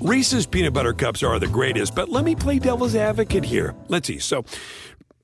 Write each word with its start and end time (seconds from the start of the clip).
Reese's 0.00 0.46
peanut 0.46 0.72
butter 0.72 0.92
cups 0.92 1.24
are 1.24 1.40
the 1.40 1.48
greatest, 1.48 1.94
but 1.94 2.08
let 2.08 2.24
me 2.24 2.36
play 2.36 2.60
devil's 2.60 2.94
advocate 2.94 3.44
here. 3.44 3.74
Let's 3.88 4.06
see. 4.06 4.20
So, 4.20 4.44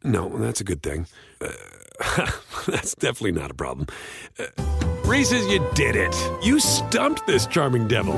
no, 0.03 0.29
that's 0.29 0.61
a 0.61 0.65
good 0.65 0.83
thing. 0.83 1.07
Uh, 1.41 1.53
that's 2.67 2.95
definitely 2.97 3.33
not 3.41 3.52
a 3.52 3.55
problem. 3.55 3.87
Uh, 4.37 4.47
Reese's, 5.05 5.47
you 5.47 5.65
did 5.75 5.95
it. 5.95 6.15
You 6.42 6.58
stumped 6.58 7.25
this 7.25 7.47
charming 7.47 7.87
devil. 7.87 8.16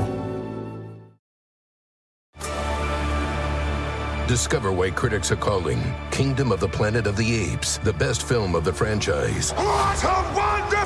Discover 4.27 4.73
why 4.73 4.91
critics 4.91 5.30
are 5.30 5.36
calling 5.36 5.80
Kingdom 6.11 6.52
of 6.52 6.61
the 6.61 6.68
Planet 6.68 7.07
of 7.07 7.16
the 7.16 7.52
Apes 7.52 7.79
the 7.79 7.93
best 7.93 8.27
film 8.27 8.54
of 8.54 8.64
the 8.64 8.73
franchise. 8.73 9.52
What 9.52 10.02
a 10.04 10.32
wonderful 10.34 10.84
day! 10.84 10.86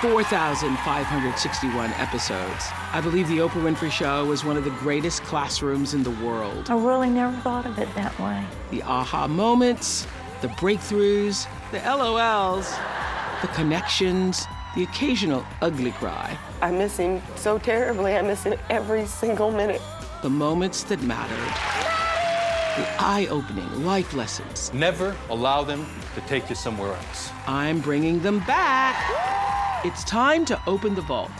4,561 0.00 1.90
episodes, 1.94 2.68
I 2.92 3.00
believe 3.00 3.26
The 3.26 3.38
Oprah 3.38 3.60
Winfrey 3.64 3.90
Show 3.90 4.24
was 4.26 4.44
one 4.44 4.56
of 4.56 4.62
the 4.62 4.70
greatest 4.70 5.24
classrooms 5.24 5.92
in 5.92 6.04
the 6.04 6.12
world. 6.24 6.70
I 6.70 6.76
really 6.78 7.10
never 7.10 7.36
thought 7.38 7.66
of 7.66 7.76
it 7.80 7.92
that 7.96 8.16
way. 8.20 8.44
The 8.70 8.82
aha 8.82 9.26
moments, 9.26 10.06
the 10.40 10.46
breakthroughs, 10.48 11.48
the 11.72 11.78
LOLs, 11.80 12.78
the 13.42 13.48
connections, 13.48 14.46
the 14.76 14.84
occasional 14.84 15.44
ugly 15.62 15.90
cry, 15.90 16.38
I 16.62 16.70
miss 16.70 16.96
him 16.96 17.20
so 17.34 17.58
terribly. 17.58 18.14
I 18.14 18.22
miss 18.22 18.44
him 18.44 18.54
every 18.70 19.04
single 19.04 19.50
minute. 19.50 19.82
the 20.22 20.30
moments 20.30 20.84
that 20.84 21.02
mattered, 21.02 21.54
the 22.80 22.86
eye 23.02 23.26
opening 23.30 23.84
life 23.84 24.14
lessons. 24.14 24.72
Never 24.72 25.16
allow 25.28 25.64
them 25.64 25.86
to 26.14 26.20
take 26.22 26.48
you 26.48 26.54
somewhere 26.54 26.94
else. 26.94 27.30
I'm 27.48 27.80
bringing 27.80 28.20
them 28.20 28.38
back. 28.46 28.94
It's 29.84 30.02
time 30.02 30.44
to 30.46 30.60
open 30.66 30.96
the 30.96 31.02
vault. 31.02 31.30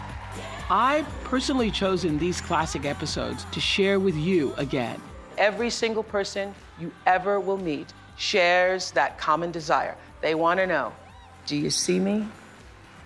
I've 0.71 1.09
personally 1.25 1.73
chosen 1.73 2.19
these 2.19 2.41
classic 2.41 2.85
episodes 2.85 3.45
to 3.51 3.59
share 3.59 3.99
with 3.99 4.15
you 4.15 4.55
again. 4.57 5.03
Every 5.37 5.71
single 5.71 6.05
person 6.05 6.55
you 6.79 6.93
ever 7.05 7.41
will 7.41 7.57
meet 7.57 7.93
shares 8.17 8.93
that 8.93 9.19
common 9.19 9.51
desire. 9.51 9.97
They 10.21 10.37
want 10.37 10.61
to 10.61 10.69
know 10.69 10.93
Do 11.47 11.57
you 11.57 11.69
see 11.69 11.99
me? 11.99 12.29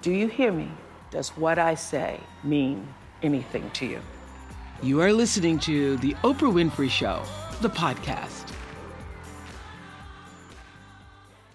Do 0.03 0.13
you 0.13 0.29
hear 0.29 0.53
me? 0.53 0.71
Does 1.11 1.31
what 1.31 1.59
I 1.59 1.77
say 1.77 2.21
mean 2.45 2.87
anything 3.23 3.71
to 3.71 3.87
you? 3.87 4.01
You 4.83 5.01
are 5.01 5.15
listening 5.15 5.59
to 5.61 5.97
The 5.97 6.13
Oprah 6.25 6.53
Winfrey 6.53 6.91
Show, 6.91 7.23
the 7.63 7.71
podcast. 7.71 8.52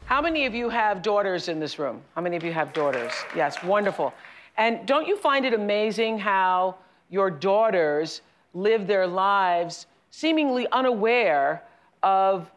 How 0.07 0.21
many 0.21 0.45
of 0.45 0.55
you 0.55 0.69
have 0.69 1.01
daughters 1.01 1.49
in 1.49 1.59
this 1.59 1.77
room? 1.77 2.01
How 2.15 2.21
many 2.21 2.37
of 2.37 2.43
you 2.45 2.53
have 2.53 2.71
daughters? 2.71 3.11
Yes, 3.35 3.61
wonderful. 3.61 4.13
And 4.55 4.87
don't 4.87 5.05
you 5.05 5.17
find 5.17 5.45
it 5.45 5.53
amazing 5.53 6.17
how 6.17 6.75
your 7.09 7.29
daughters 7.29 8.21
live 8.53 8.87
their 8.87 9.05
lives 9.05 9.85
seemingly 10.09 10.65
unaware 10.71 11.61
of 12.03 12.49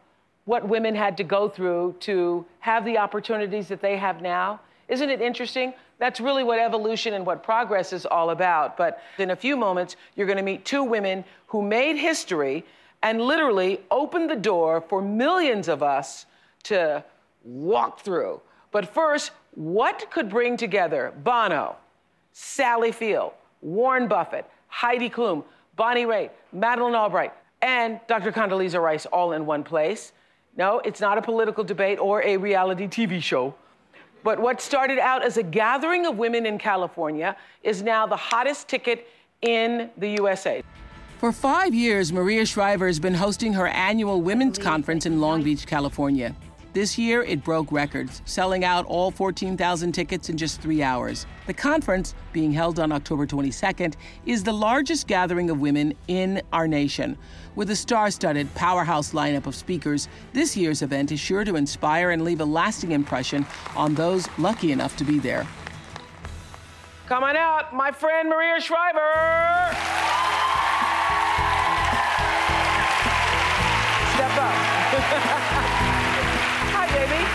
what 0.45 0.65
women 0.65 0.95
had 0.95 1.17
to 1.17 1.25
go 1.25 1.49
through 1.49 1.97
to 1.99 2.45
have 2.59 2.85
the 2.85 2.97
opportunities 2.97 3.67
that 3.67 3.81
they 3.81 3.97
have 3.97 4.21
now? 4.21 4.61
Isn't 4.87 5.09
it 5.09 5.19
interesting? 5.19 5.73
That's 5.99 6.21
really 6.21 6.45
what 6.45 6.57
evolution 6.57 7.15
and 7.15 7.25
what 7.25 7.43
progress 7.43 7.91
is 7.91 8.05
all 8.05 8.29
about. 8.29 8.77
But 8.77 9.01
in 9.17 9.31
a 9.31 9.35
few 9.35 9.57
moments, 9.57 9.97
you're 10.15 10.25
going 10.25 10.37
to 10.37 10.43
meet 10.43 10.63
two 10.63 10.85
women 10.85 11.25
who 11.47 11.61
made 11.61 11.97
history 11.97 12.63
and 13.03 13.19
literally 13.19 13.81
opened 13.91 14.29
the 14.29 14.37
door 14.37 14.79
for 14.79 15.01
millions 15.01 15.67
of 15.67 15.83
us 15.83 16.27
to 16.63 17.03
walk 17.43 17.99
through. 17.99 18.41
But 18.71 18.93
first, 18.93 19.31
what 19.55 20.09
could 20.11 20.29
bring 20.29 20.57
together 20.57 21.13
Bono, 21.23 21.75
Sally 22.31 22.91
Field, 22.91 23.33
Warren 23.61 24.07
Buffett, 24.07 24.45
Heidi 24.67 25.09
Klum, 25.09 25.43
Bonnie 25.75 26.05
Raitt, 26.05 26.31
Madeleine 26.53 26.95
Albright, 26.95 27.33
and 27.61 27.99
Dr. 28.07 28.31
Condoleezza 28.31 28.81
Rice 28.81 29.05
all 29.07 29.33
in 29.33 29.45
one 29.45 29.63
place? 29.63 30.13
No, 30.57 30.79
it's 30.83 30.99
not 30.99 31.17
a 31.17 31.21
political 31.21 31.63
debate 31.63 31.99
or 31.99 32.23
a 32.23 32.37
reality 32.37 32.87
TV 32.87 33.21
show. 33.21 33.53
But 34.23 34.39
what 34.39 34.61
started 34.61 34.99
out 34.99 35.23
as 35.23 35.37
a 35.37 35.43
gathering 35.43 36.05
of 36.05 36.17
women 36.17 36.45
in 36.45 36.57
California 36.57 37.35
is 37.63 37.81
now 37.81 38.05
the 38.05 38.15
hottest 38.15 38.67
ticket 38.67 39.07
in 39.41 39.89
the 39.97 40.09
USA. 40.09 40.61
For 41.17 41.31
five 41.31 41.73
years, 41.73 42.11
Maria 42.11 42.45
Shriver 42.45 42.87
has 42.87 42.99
been 42.99 43.13
hosting 43.13 43.53
her 43.53 43.67
annual 43.67 44.21
women's 44.21 44.57
conference 44.57 45.05
in 45.05 45.21
Long 45.21 45.43
Beach, 45.43 45.65
California. 45.65 46.35
This 46.73 46.97
year, 46.97 47.21
it 47.23 47.43
broke 47.43 47.69
records, 47.69 48.21
selling 48.23 48.63
out 48.63 48.85
all 48.85 49.11
14,000 49.11 49.91
tickets 49.91 50.29
in 50.29 50.37
just 50.37 50.61
three 50.61 50.81
hours. 50.81 51.25
The 51.45 51.53
conference, 51.53 52.15
being 52.31 52.53
held 52.53 52.79
on 52.79 52.93
October 52.93 53.27
22nd, 53.27 53.95
is 54.25 54.41
the 54.41 54.53
largest 54.53 55.05
gathering 55.05 55.49
of 55.49 55.59
women 55.59 55.93
in 56.07 56.41
our 56.53 56.69
nation. 56.69 57.17
With 57.55 57.71
a 57.71 57.75
star 57.75 58.09
studded 58.09 58.53
powerhouse 58.55 59.11
lineup 59.11 59.47
of 59.47 59.55
speakers, 59.55 60.07
this 60.31 60.55
year's 60.55 60.81
event 60.81 61.11
is 61.11 61.19
sure 61.19 61.43
to 61.43 61.57
inspire 61.57 62.11
and 62.11 62.23
leave 62.23 62.39
a 62.39 62.45
lasting 62.45 62.93
impression 62.93 63.45
on 63.75 63.93
those 63.93 64.29
lucky 64.37 64.71
enough 64.71 64.95
to 64.95 65.03
be 65.03 65.19
there. 65.19 65.45
Come 67.07 67.25
on 67.25 67.35
out, 67.35 67.75
my 67.75 67.91
friend 67.91 68.29
Maria 68.29 68.61
Shriver! 68.61 69.75
Step 74.13 74.37
up. 74.37 75.57
Baby. 77.01 77.25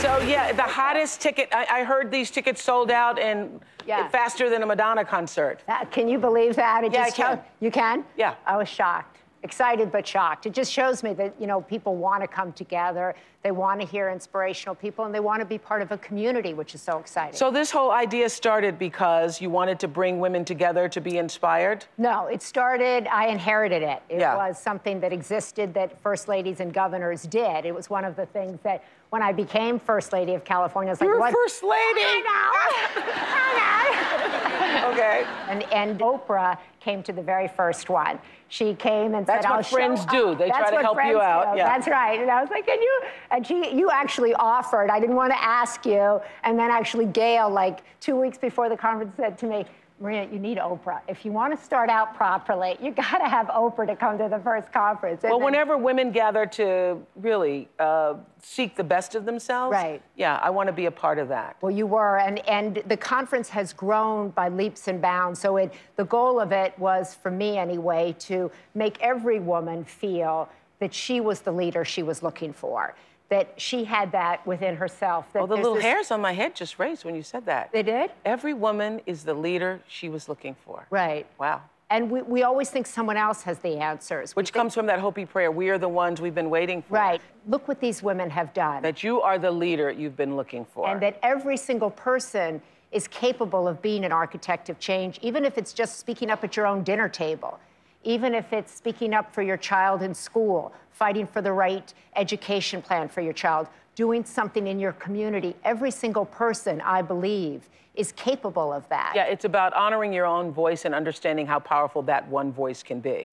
So 0.00 0.18
yeah, 0.26 0.52
the 0.52 0.62
hottest 0.62 1.20
ticket. 1.20 1.50
I, 1.52 1.66
I 1.80 1.84
heard 1.84 2.10
these 2.10 2.30
tickets 2.30 2.62
sold 2.62 2.90
out 2.90 3.18
in 3.18 3.60
Yeah. 3.86 4.08
faster 4.08 4.48
than 4.48 4.62
a 4.62 4.66
Madonna 4.66 5.04
concert. 5.04 5.60
That- 5.66 5.90
can 5.90 6.08
you 6.08 6.18
believe 6.18 6.56
that? 6.56 6.82
It 6.82 6.92
Yeah, 6.94 7.02
I 7.02 7.04
just 7.04 7.16
can. 7.16 7.36
show- 7.36 7.44
you 7.60 7.70
can? 7.70 8.04
Yeah. 8.16 8.34
I 8.46 8.56
was 8.56 8.68
shocked. 8.68 9.18
Excited 9.48 9.92
but 9.92 10.06
shocked. 10.06 10.46
It 10.46 10.54
just 10.54 10.72
shows 10.72 11.02
me 11.02 11.12
that, 11.14 11.34
you 11.38 11.46
know, 11.46 11.60
people 11.60 11.96
want 11.96 12.22
to 12.22 12.26
come 12.26 12.50
together. 12.54 13.14
They 13.42 13.50
want 13.50 13.78
to 13.82 13.86
hear 13.86 14.08
inspirational 14.08 14.74
people 14.74 15.04
and 15.04 15.14
they 15.14 15.20
want 15.20 15.40
to 15.40 15.44
be 15.44 15.58
part 15.58 15.82
of 15.82 15.92
a 15.92 15.98
community, 15.98 16.54
which 16.54 16.74
is 16.74 16.80
so 16.80 16.96
exciting. 16.98 17.36
So 17.36 17.50
this 17.50 17.70
whole 17.70 17.90
idea 17.90 18.30
started 18.30 18.78
because 18.78 19.42
you 19.42 19.50
wanted 19.50 19.78
to 19.80 19.86
bring 19.88 20.18
women 20.18 20.46
together 20.46 20.88
to 20.88 20.98
be 20.98 21.18
inspired. 21.18 21.84
No, 21.98 22.26
it 22.28 22.40
started, 22.40 23.06
I 23.08 23.26
inherited 23.26 23.82
it. 23.82 24.02
It 24.08 24.20
Yeah. 24.20 24.34
was 24.34 24.58
something 24.58 24.98
that 25.00 25.12
existed 25.12 25.74
that 25.74 26.00
first 26.00 26.26
ladies 26.26 26.60
and 26.60 26.72
governors 26.72 27.24
did. 27.24 27.66
It 27.66 27.74
was 27.74 27.90
one 27.90 28.06
of 28.06 28.16
the 28.16 28.24
things 28.24 28.58
that 28.62 28.82
when 29.10 29.22
I 29.22 29.32
became 29.32 29.78
first 29.78 30.10
lady 30.14 30.32
of 30.32 30.42
California, 30.44 30.88
I 30.88 30.94
was 30.94 31.00
You're 31.02 31.20
what? 31.20 31.34
first 31.34 31.62
lady. 31.62 32.22
now. 32.22 32.50
okay. 34.90 35.26
And, 35.48 35.62
and 35.64 36.00
Oprah 36.00 36.56
came 36.80 37.02
to 37.02 37.12
the 37.12 37.22
very 37.22 37.46
first 37.48 37.90
one. 37.90 38.18
She 38.54 38.72
came 38.74 39.16
and 39.16 39.26
That's 39.26 39.42
said, 39.44 39.50
what 39.50 39.56
"I'll 39.56 39.62
show 39.64 39.74
friends 39.76 40.06
do. 40.06 40.28
up." 40.28 40.38
They 40.38 40.48
try 40.48 40.58
That's 40.60 40.70
to 40.70 40.76
what 40.76 40.84
help 40.84 40.96
you 40.98 41.02
friends 41.02 41.20
out. 41.22 41.52
do. 41.54 41.58
Yeah. 41.58 41.64
That's 41.76 41.88
right. 41.88 42.20
And 42.20 42.30
I 42.30 42.40
was 42.40 42.50
like, 42.50 42.64
"Can 42.66 42.80
you?" 42.80 43.00
And 43.32 43.44
she, 43.44 43.74
you 43.76 43.90
actually 43.90 44.32
offered. 44.34 44.90
I 44.90 45.00
didn't 45.00 45.16
want 45.16 45.32
to 45.32 45.42
ask 45.42 45.84
you. 45.84 46.20
And 46.44 46.56
then 46.56 46.70
actually, 46.70 47.06
Gail, 47.06 47.50
like 47.50 47.80
two 47.98 48.14
weeks 48.14 48.38
before 48.38 48.68
the 48.68 48.76
conference, 48.76 49.12
said 49.16 49.36
to 49.38 49.46
me. 49.46 49.66
Maria, 50.00 50.28
you 50.30 50.40
need 50.40 50.58
Oprah. 50.58 51.00
If 51.06 51.24
you 51.24 51.30
want 51.30 51.56
to 51.56 51.64
start 51.64 51.88
out 51.88 52.16
properly, 52.16 52.76
you 52.82 52.90
got 52.90 53.18
to 53.18 53.28
have 53.28 53.46
Oprah 53.46 53.86
to 53.86 53.94
come 53.94 54.18
to 54.18 54.28
the 54.28 54.40
first 54.40 54.72
conference. 54.72 55.22
Well, 55.22 55.38
then- 55.38 55.44
whenever 55.44 55.78
women 55.78 56.10
gather 56.10 56.46
to 56.46 57.00
really 57.14 57.68
uh, 57.78 58.14
seek 58.42 58.74
the 58.76 58.84
best 58.84 59.14
of 59.14 59.24
themselves, 59.24 59.72
Right. 59.72 60.02
Yeah, 60.16 60.38
I 60.42 60.50
want 60.50 60.66
to 60.66 60.72
be 60.72 60.86
a 60.86 60.90
part 60.90 61.18
of 61.18 61.28
that. 61.28 61.56
Well, 61.60 61.70
you 61.70 61.86
were, 61.86 62.18
and, 62.18 62.46
and 62.48 62.82
the 62.86 62.96
conference 62.96 63.48
has 63.50 63.72
grown 63.72 64.30
by 64.30 64.48
leaps 64.48 64.88
and 64.88 65.00
bounds. 65.00 65.38
So 65.40 65.56
it, 65.58 65.72
the 65.96 66.04
goal 66.04 66.40
of 66.40 66.50
it 66.52 66.76
was, 66.78 67.14
for 67.14 67.30
me 67.30 67.56
anyway, 67.56 68.16
to 68.20 68.50
make 68.74 69.00
every 69.00 69.38
woman 69.38 69.84
feel 69.84 70.48
that 70.80 70.92
she 70.92 71.20
was 71.20 71.40
the 71.40 71.52
leader 71.52 71.84
she 71.84 72.02
was 72.02 72.22
looking 72.22 72.52
for, 72.52 72.94
that 73.30 73.54
she 73.60 73.84
had 73.84 74.12
that 74.12 74.46
within 74.46 74.76
herself. 74.76 75.32
That 75.32 75.42
Oh, 75.42 75.46
the 75.46 75.56
little 75.56 75.74
this- 75.74 75.82
hairs 75.82 76.10
on 76.10 76.20
my 76.20 76.32
head 76.32 76.54
just 76.54 76.78
raised 76.78 77.04
when 77.04 77.14
you 77.14 77.22
said 77.22 77.46
that. 77.46 77.72
They 77.72 77.82
did? 77.82 78.10
Every 78.24 78.54
woman 78.54 79.00
is 79.06 79.24
the 79.24 79.34
leader 79.34 79.80
she 79.88 80.08
was 80.08 80.28
looking 80.28 80.54
for. 80.64 80.86
Right. 80.90 81.26
Wow. 81.38 81.62
And 81.90 82.10
we, 82.10 82.22
we 82.22 82.42
always 82.42 82.70
think 82.70 82.86
someone 82.86 83.16
else 83.16 83.42
has 83.42 83.58
the 83.58 83.76
answers. 83.78 84.34
Which 84.34 84.48
think- 84.48 84.54
comes 84.54 84.74
from 84.74 84.86
that 84.86 85.00
Hopi 85.00 85.26
prayer. 85.26 85.50
We 85.50 85.68
are 85.70 85.78
the 85.78 85.88
ones 85.88 86.20
we've 86.20 86.34
been 86.34 86.50
waiting 86.50 86.82
for. 86.82 86.94
Right. 86.94 87.20
Look 87.46 87.66
what 87.68 87.80
these 87.80 88.02
women 88.02 88.30
have 88.30 88.52
done. 88.54 88.82
That 88.82 89.02
you 89.02 89.20
are 89.20 89.38
the 89.38 89.50
leader 89.50 89.90
you've 89.90 90.16
been 90.16 90.36
looking 90.36 90.64
for. 90.64 90.88
and 90.88 91.00
that 91.02 91.18
every 91.22 91.56
single 91.56 91.90
person 91.90 92.60
is 92.92 93.08
capable 93.08 93.66
of 93.66 93.82
being 93.82 94.04
an 94.04 94.12
architect 94.12 94.68
of 94.68 94.78
change, 94.78 95.18
even 95.20 95.44
if 95.44 95.58
it's 95.58 95.72
just 95.72 95.98
speaking 95.98 96.30
up 96.30 96.44
at 96.44 96.56
your 96.56 96.66
own 96.66 96.82
dinner 96.84 97.08
table. 97.08 97.58
Even 98.04 98.34
if 98.34 98.52
it's 98.52 98.72
speaking 98.72 99.14
up 99.14 99.34
for 99.34 99.42
your 99.42 99.56
child 99.56 100.02
in 100.02 100.14
school, 100.14 100.72
fighting 100.90 101.26
for 101.26 101.42
the 101.42 101.52
right 101.52 101.92
education 102.16 102.80
plan 102.80 103.08
for 103.08 103.20
your 103.20 103.32
child, 103.32 103.66
doing 103.94 104.24
something 104.24 104.66
in 104.66 104.78
your 104.78 104.92
community. 104.92 105.56
Every 105.64 105.90
single 105.90 106.24
person, 106.24 106.80
I 106.82 107.02
believe, 107.02 107.68
is 107.94 108.12
capable 108.12 108.72
of 108.72 108.88
that. 108.88 109.12
Yeah, 109.14 109.24
it's 109.24 109.44
about 109.44 109.72
honoring 109.74 110.12
your 110.12 110.26
own 110.26 110.52
voice 110.52 110.84
and 110.84 110.94
understanding 110.94 111.46
how 111.46 111.60
powerful 111.60 112.02
that 112.02 112.28
one 112.28 112.52
voice 112.52 112.82
can 112.82 113.00
be. 113.00 113.24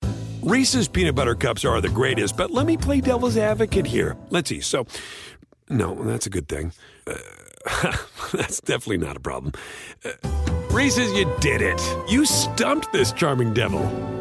Reese's 0.41 0.87
peanut 0.87 1.15
butter 1.15 1.35
cups 1.35 1.65
are 1.65 1.81
the 1.81 1.89
greatest, 1.89 2.37
but 2.37 2.51
let 2.51 2.65
me 2.65 2.77
play 2.77 3.01
devil's 3.01 3.37
advocate 3.37 3.85
here. 3.85 4.17
Let's 4.29 4.49
see. 4.49 4.61
So, 4.61 4.87
no, 5.69 5.95
that's 6.03 6.25
a 6.25 6.29
good 6.29 6.47
thing. 6.47 6.73
Uh, 7.05 7.15
that's 8.33 8.59
definitely 8.61 8.97
not 8.97 9.17
a 9.17 9.19
problem. 9.19 9.53
Uh, 10.03 10.11
Reese's, 10.71 11.11
you 11.13 11.31
did 11.41 11.61
it. 11.61 11.79
You 12.09 12.25
stumped 12.25 12.91
this 12.91 13.11
charming 13.11 13.53
devil. 13.53 14.20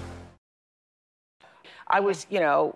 I 1.91 1.99
was, 1.99 2.25
you 2.29 2.39
know, 2.39 2.75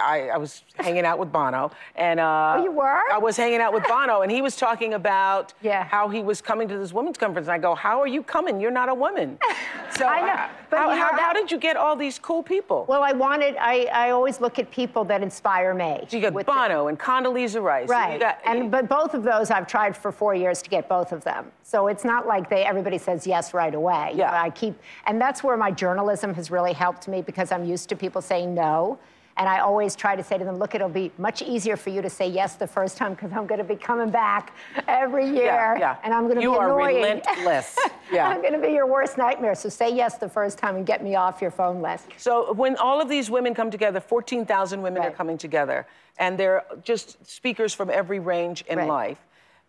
I, 0.00 0.28
I 0.28 0.36
was 0.38 0.62
hanging 0.76 1.04
out 1.04 1.18
with 1.18 1.30
Bono, 1.32 1.70
and 1.96 2.18
uh, 2.20 2.54
Oh, 2.58 2.64
you 2.64 2.72
were? 2.72 3.02
I 3.12 3.18
was 3.18 3.36
hanging 3.36 3.60
out 3.60 3.72
with 3.72 3.86
Bono, 3.86 4.22
and 4.22 4.30
he 4.32 4.40
was 4.42 4.56
talking 4.56 4.94
about 4.94 5.52
Yeah. 5.62 5.84
how 5.84 6.08
he 6.08 6.22
was 6.22 6.40
coming 6.40 6.68
to 6.68 6.78
this 6.78 6.92
women's 6.92 7.18
conference. 7.18 7.46
And 7.48 7.54
I 7.54 7.58
go, 7.58 7.74
"How 7.74 8.00
are 8.00 8.06
you 8.06 8.22
coming? 8.22 8.60
You're 8.60 8.70
not 8.70 8.88
a 8.88 8.94
woman." 8.94 9.38
So 9.94 10.06
I 10.06 10.20
know, 10.26 10.48
but 10.70 10.78
how, 10.78 10.90
you 10.90 10.96
know 10.96 11.02
how, 11.06 11.18
how 11.18 11.32
did 11.34 11.52
you 11.52 11.58
get 11.58 11.76
all 11.76 11.94
these 11.96 12.18
cool 12.18 12.42
people? 12.42 12.86
Well, 12.88 13.02
I 13.02 13.12
wanted, 13.12 13.56
I, 13.60 13.84
I 13.92 14.10
always 14.12 14.40
look 14.40 14.58
at 14.58 14.70
people 14.70 15.04
that 15.04 15.22
inspire 15.22 15.74
me. 15.74 16.00
so 16.08 16.16
you 16.16 16.22
got 16.22 16.32
the- 16.34 16.44
Bono 16.44 16.86
and 16.88 16.98
Condoleezza 16.98 17.60
Rice. 17.62 17.82
and 17.82 17.90
Right. 17.90 18.14
You 18.14 18.18
got, 18.20 18.38
and 18.46 18.70
but 18.70 18.88
both 18.88 19.12
of 19.12 19.22
those 19.22 19.50
I've 19.50 19.66
tried 19.66 19.94
for 19.94 20.10
four 20.10 20.34
years 20.34 20.62
to 20.62 20.70
get 20.70 20.88
both 20.88 21.12
of 21.12 21.22
them. 21.24 21.52
So 21.62 21.88
it's 21.88 22.06
not 22.06 22.26
like 22.26 22.48
they 22.48 22.64
everybody 22.64 22.96
says 22.96 23.26
yes 23.26 23.52
right 23.52 23.74
away. 23.74 24.12
Yeah. 24.14 24.32
I 24.42 24.48
keep 24.48 24.74
and 25.04 25.20
that's 25.20 25.44
where 25.44 25.58
my 25.58 25.70
journalism 25.70 26.32
has 26.34 26.50
really 26.50 26.72
helped 26.72 27.06
me 27.06 27.20
because 27.20 27.52
I'm 27.52 27.66
used 27.66 27.90
to 27.90 27.94
people 27.96 28.22
saying 28.22 28.54
no. 28.54 28.98
And 29.38 29.48
I 29.48 29.60
always 29.60 29.96
try 29.96 30.14
to 30.14 30.22
say 30.22 30.36
to 30.36 30.44
them, 30.44 30.58
look, 30.58 30.74
it'll 30.74 30.88
be 30.90 31.10
much 31.16 31.40
easier 31.40 31.76
for 31.76 31.88
you 31.90 32.02
to 32.02 32.10
say 32.10 32.28
yes 32.28 32.56
the 32.56 32.66
first 32.66 32.96
time 32.98 33.14
because 33.14 33.32
I'm 33.32 33.46
going 33.46 33.58
to 33.58 33.64
be 33.64 33.76
coming 33.76 34.10
back 34.10 34.54
every 34.86 35.24
year. 35.26 35.44
yeah, 35.46 35.78
yeah. 35.78 35.96
And 36.04 36.12
I'm 36.12 36.24
going 36.24 36.36
to 36.36 36.42
you 36.42 36.52
be 36.52 36.58
are 36.58 36.66
annoying. 36.78 36.96
relentless. 36.96 37.78
Yeah. 38.12 38.28
I'm 38.28 38.42
going 38.42 38.52
to 38.52 38.58
be 38.58 38.68
your 38.74 38.86
worst 38.86 39.16
nightmare. 39.16 39.54
So 39.54 39.70
say 39.70 39.94
yes 39.94 40.18
the 40.18 40.28
first 40.28 40.58
time 40.58 40.76
and 40.76 40.84
get 40.84 41.02
me 41.02 41.14
off 41.14 41.40
your 41.40 41.50
phone 41.50 41.80
list. 41.80 42.08
So 42.18 42.52
when 42.52 42.76
all 42.76 43.00
of 43.00 43.08
these 43.08 43.30
women 43.30 43.54
come 43.54 43.70
together, 43.70 44.00
14,000 44.00 44.82
women 44.82 45.02
are 45.02 45.10
coming 45.10 45.38
together, 45.38 45.86
and 46.18 46.36
they're 46.36 46.62
just 46.84 47.24
speakers 47.26 47.72
from 47.72 47.88
every 47.88 48.18
range 48.18 48.64
in 48.68 48.76
Right. 48.78 48.88
life. 48.88 49.18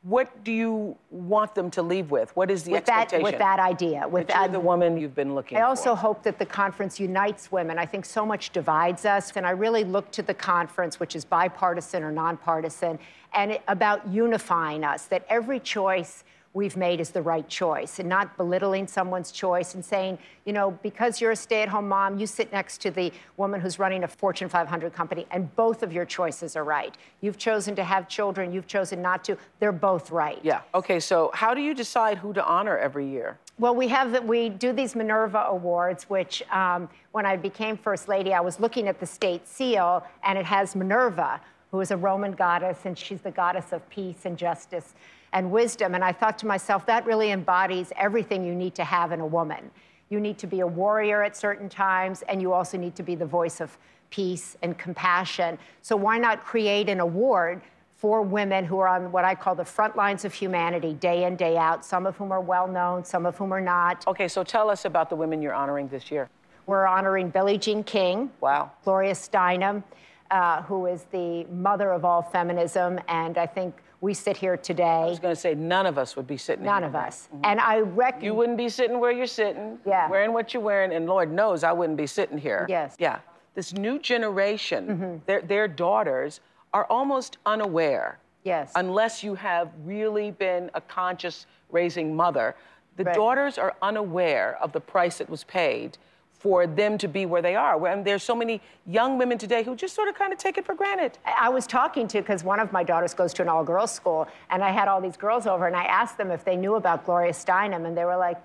What 0.03 0.44
do 0.44 0.51
you 0.51 0.97
want 1.11 1.55
them 1.55 1.71
to 1.71 1.81
leave 1.81 2.11
with? 2.11 2.35
What 2.35 2.51
is 2.51 2.63
the 2.63 2.73
with 2.73 2.85
that, 2.85 3.03
expectation? 3.03 3.23
with 3.23 3.39
that 3.39 3.59
idea. 3.59 4.05
With 4.05 4.27
that 4.27 4.33
that, 4.33 4.51
the 4.51 4.59
woman 4.59 4.97
you've 4.97 5.15
been 5.15 5.33
looking 5.33 5.57
I 5.57 5.61
for. 5.61 5.67
also 5.67 5.95
hope 5.95 6.23
that 6.23 6.38
the 6.38 6.45
conference 6.45 7.00
unites 7.00 7.53
women. 7.53 7.79
I 7.79 7.85
think 7.85 8.03
so 8.03 8.25
much 8.25 8.50
divides 8.50 9.05
us, 9.05 9.31
and 9.38 9.47
I 9.47 9.51
really 9.51 9.85
look 9.85 10.11
to 10.11 10.21
the 10.21 10.33
conference, 10.33 11.00
which 11.00 11.15
is 11.15 11.23
bipartisan 11.23 12.03
or 12.03 12.11
nonpartisan, 12.11 13.00
and 13.33 13.53
it, 13.53 13.61
about 13.69 14.05
unifying 14.09 14.83
us. 14.83 15.05
That 15.05 15.25
every 15.29 15.61
choice 15.61 16.25
we've 16.53 16.77
made 16.77 17.00
is 17.00 17.09
the 17.09 17.21
right 17.21 17.47
choice, 17.50 18.00
and 18.00 18.07
not 18.07 18.38
belittling 18.38 18.88
someone's 18.88 19.31
choice 19.31 19.73
and 19.73 19.83
saying, 19.83 20.17
you 20.45 20.53
know, 20.53 20.71
because 20.83 21.19
you're 21.19 21.31
a 21.31 21.35
stay-at-home 21.35 21.88
mom, 21.88 22.19
you 22.19 22.27
sit 22.27 22.51
next 22.51 22.79
to 22.81 22.91
the 22.91 23.11
woman 23.38 23.59
who's 23.59 23.79
running 23.79 24.03
a 24.03 24.07
Fortune 24.07 24.47
500 24.47 24.94
company, 24.94 25.25
and 25.31 25.53
both 25.55 25.81
of 25.81 25.91
your 25.91 26.05
choices 26.05 26.55
are 26.55 26.63
right. 26.63 26.95
You've 27.21 27.38
chosen 27.38 27.75
to 27.75 27.83
have 27.83 28.07
children, 28.07 28.51
you've 28.53 28.67
chosen 28.67 29.01
not 29.01 29.23
to. 29.25 29.38
They're 29.59 29.71
both 29.71 30.11
right. 30.11 30.39
Yeah. 30.44 30.61
Okay. 30.75 31.00
So 31.00 31.31
how 31.33 31.53
do 31.53 31.61
you 31.61 31.73
decide 31.73 32.17
who 32.17 32.33
to 32.33 32.45
honor 32.45 32.77
every 32.77 33.07
year? 33.07 33.38
Well, 33.59 33.75
we 33.75 33.88
have 33.88 34.11
that. 34.11 34.25
We 34.25 34.50
do 34.50 34.73
these 34.73 34.95
Minerva 34.95 35.45
Awards, 35.50 36.09
which 36.09 36.44
um, 36.51 36.89
when 37.11 37.25
I 37.25 37.35
became 37.35 37.77
First 37.77 38.07
Lady, 38.07 38.33
I 38.33 38.41
was 38.41 38.59
looking 38.59 38.88
at 38.88 39.00
the 39.00 39.05
state 39.05 39.47
seal, 39.47 40.05
and 40.23 40.38
it 40.38 40.45
has 40.45 40.75
Minerva, 40.75 41.39
who 41.71 41.79
is 41.81 41.91
a 41.91 41.97
Roman 41.97 42.31
goddess, 42.31 42.79
and 42.85 42.97
she's 42.97 43.21
the 43.21 43.31
goddess 43.31 43.71
of 43.71 43.88
peace 43.89 44.25
and 44.25 44.38
justice 44.38 44.94
and 45.33 45.51
wisdom. 45.51 45.95
And 45.95 46.03
I 46.03 46.12
thought 46.12 46.38
to 46.39 46.47
myself, 46.47 46.85
that 46.85 47.06
really 47.06 47.31
embodies 47.31 47.91
everything 47.97 48.45
you 48.45 48.56
need 48.56 48.75
to 48.75 48.83
have 48.83 49.12
in 49.12 49.19
a 49.19 49.27
woman. 49.27 49.69
You 50.09 50.19
need 50.19 50.38
to 50.39 50.47
be 50.47 50.62
a 50.62 50.68
warrior 50.68 51.24
at 51.24 51.35
certain 51.35 51.68
times, 51.68 52.21
and 52.30 52.41
you 52.41 52.53
also 52.53 52.77
need 52.77 52.95
to 52.95 53.03
be 53.03 53.15
the 53.15 53.25
voice 53.25 53.59
of 53.59 53.77
peace 54.09 54.56
and 54.62 54.77
compassion. 54.77 55.57
So 55.81 55.95
why 55.95 56.18
not 56.18 56.45
create 56.45 56.88
an 56.88 57.00
award? 57.00 57.62
for 58.03 58.21
women 58.21 58.65
who 58.65 58.80
are 58.80 58.88
on 58.89 59.13
what 59.13 59.24
I 59.24 59.33
call 59.33 59.56
the 59.56 59.63
front 59.63 59.95
lines 59.95 60.25
of 60.25 60.33
humanity, 60.33 60.94
day 60.94 61.24
in, 61.24 61.38
day 61.38 61.56
out, 61.56 61.86
some 61.86 62.06
of 62.06 62.18
whom 62.18 62.33
are 62.33 62.41
well 62.41 62.68
known, 62.68 63.06
some 63.06 63.25
of 63.25 63.38
whom 63.38 63.53
are 63.53 63.62
not. 63.62 64.06
Okay. 64.06 64.27
So 64.27 64.44
tell 64.44 64.69
us 64.69 64.83
about 64.83 65.09
the 65.09 65.15
women 65.15 65.41
you're 65.41 65.53
honoring 65.53 65.88
this 65.88 66.12
year. 66.12 66.29
We're 66.65 66.86
honoring 66.86 67.29
Billie 67.29 67.57
Jean 67.57 67.81
King, 67.81 68.29
Wow. 68.41 68.71
Gloria 68.83 69.13
Steinem, 69.13 69.83
uh, 70.31 70.63
who 70.63 70.86
is 70.86 71.06
the 71.12 71.45
mother 71.45 71.94
of 71.94 72.03
all 72.03 72.21
feminism, 72.21 73.00
and 73.07 73.38
I 73.38 73.45
think 73.45 73.81
we 74.03 74.13
sit 74.13 74.35
here 74.35 74.57
today. 74.57 74.83
I 74.83 75.05
was 75.05 75.17
going 75.17 75.33
to 75.33 75.39
say 75.39 75.55
none 75.55 75.85
of 75.85 75.97
us 75.97 76.17
would 76.17 76.27
be 76.27 76.35
sitting. 76.35 76.65
Here. 76.65 76.73
None 76.73 76.83
of 76.83 76.94
us. 76.94 77.29
And 77.45 77.57
I 77.61 77.79
reckon 77.79 78.21
You 78.25 78.33
wouldn't 78.33 78.57
be 78.57 78.67
sitting 78.67 79.00
where 79.00 79.13
you're 79.13 79.25
sitting. 79.25 79.79
Yeah. 79.85 80.09
Wearing 80.09 80.33
what 80.33 80.53
you're 80.53 80.61
wearing, 80.61 80.91
and 80.91 81.05
Lord 81.07 81.31
knows 81.31 81.63
I 81.63 81.71
wouldn't 81.71 81.97
be 81.97 82.05
sitting 82.05 82.38
here. 82.38 82.65
Yes. 82.67 82.97
Yeah. 83.00 83.19
This 83.55 83.71
new 83.73 83.97
generation, 84.00 84.88
Mm-hmm. 84.88 85.17
their 85.25 85.41
their 85.41 85.67
daughters 85.69 86.41
are 86.73 86.85
almost 86.89 87.38
unaware. 87.45 88.19
Yes. 88.44 88.73
Unless 88.75 89.23
you 89.23 89.35
have 89.35 89.69
really 89.85 90.31
been 90.31 90.69
a 90.73 90.81
conscious 90.81 91.45
raising 91.71 92.13
mother, 92.13 92.55
the 92.97 93.05
Right. 93.05 93.15
daughters 93.15 93.57
are 93.57 93.73
unaware 93.81 94.57
of 94.61 94.73
the 94.73 94.81
price 94.81 95.19
that 95.19 95.29
was 95.29 95.45
paid 95.45 95.97
for 96.43 96.67
them 96.67 96.97
to 96.97 97.07
be 97.07 97.25
where 97.25 97.41
they 97.41 97.55
are. 97.55 97.87
And 97.87 98.03
there's 98.03 98.21
so 98.21 98.35
many 98.35 98.59
young 98.85 99.17
women 99.17 99.37
today 99.37 99.63
who 99.63 99.77
just 99.77 99.95
sort 99.95 100.09
of 100.09 100.15
kind 100.15 100.33
of 100.33 100.37
take 100.37 100.57
it 100.57 100.65
for 100.65 100.75
granted. 100.75 101.17
I 101.25 101.47
was 101.47 101.65
talking 101.65 102.05
to, 102.09 102.19
because 102.19 102.43
one 102.43 102.59
of 102.59 102.73
my 102.73 102.83
daughters 102.83 103.13
goes 103.13 103.33
to 103.35 103.43
an 103.43 103.47
all 103.47 103.63
girls 103.63 103.93
school, 103.93 104.27
and 104.50 104.62
I 104.62 104.71
had 104.71 104.89
all 104.89 105.00
these 105.00 105.15
girls 105.15 105.47
over, 105.47 105.67
and 105.67 105.75
I 105.75 105.85
asked 105.85 106.17
them 106.17 106.31
if 106.31 106.43
they 106.43 106.57
knew 106.57 106.75
about 106.75 107.05
Gloria 107.05 107.31
Steinem, 107.31 107.85
and 107.85 107.97
they 107.97 108.03
were 108.03 108.17
like, 108.17 108.41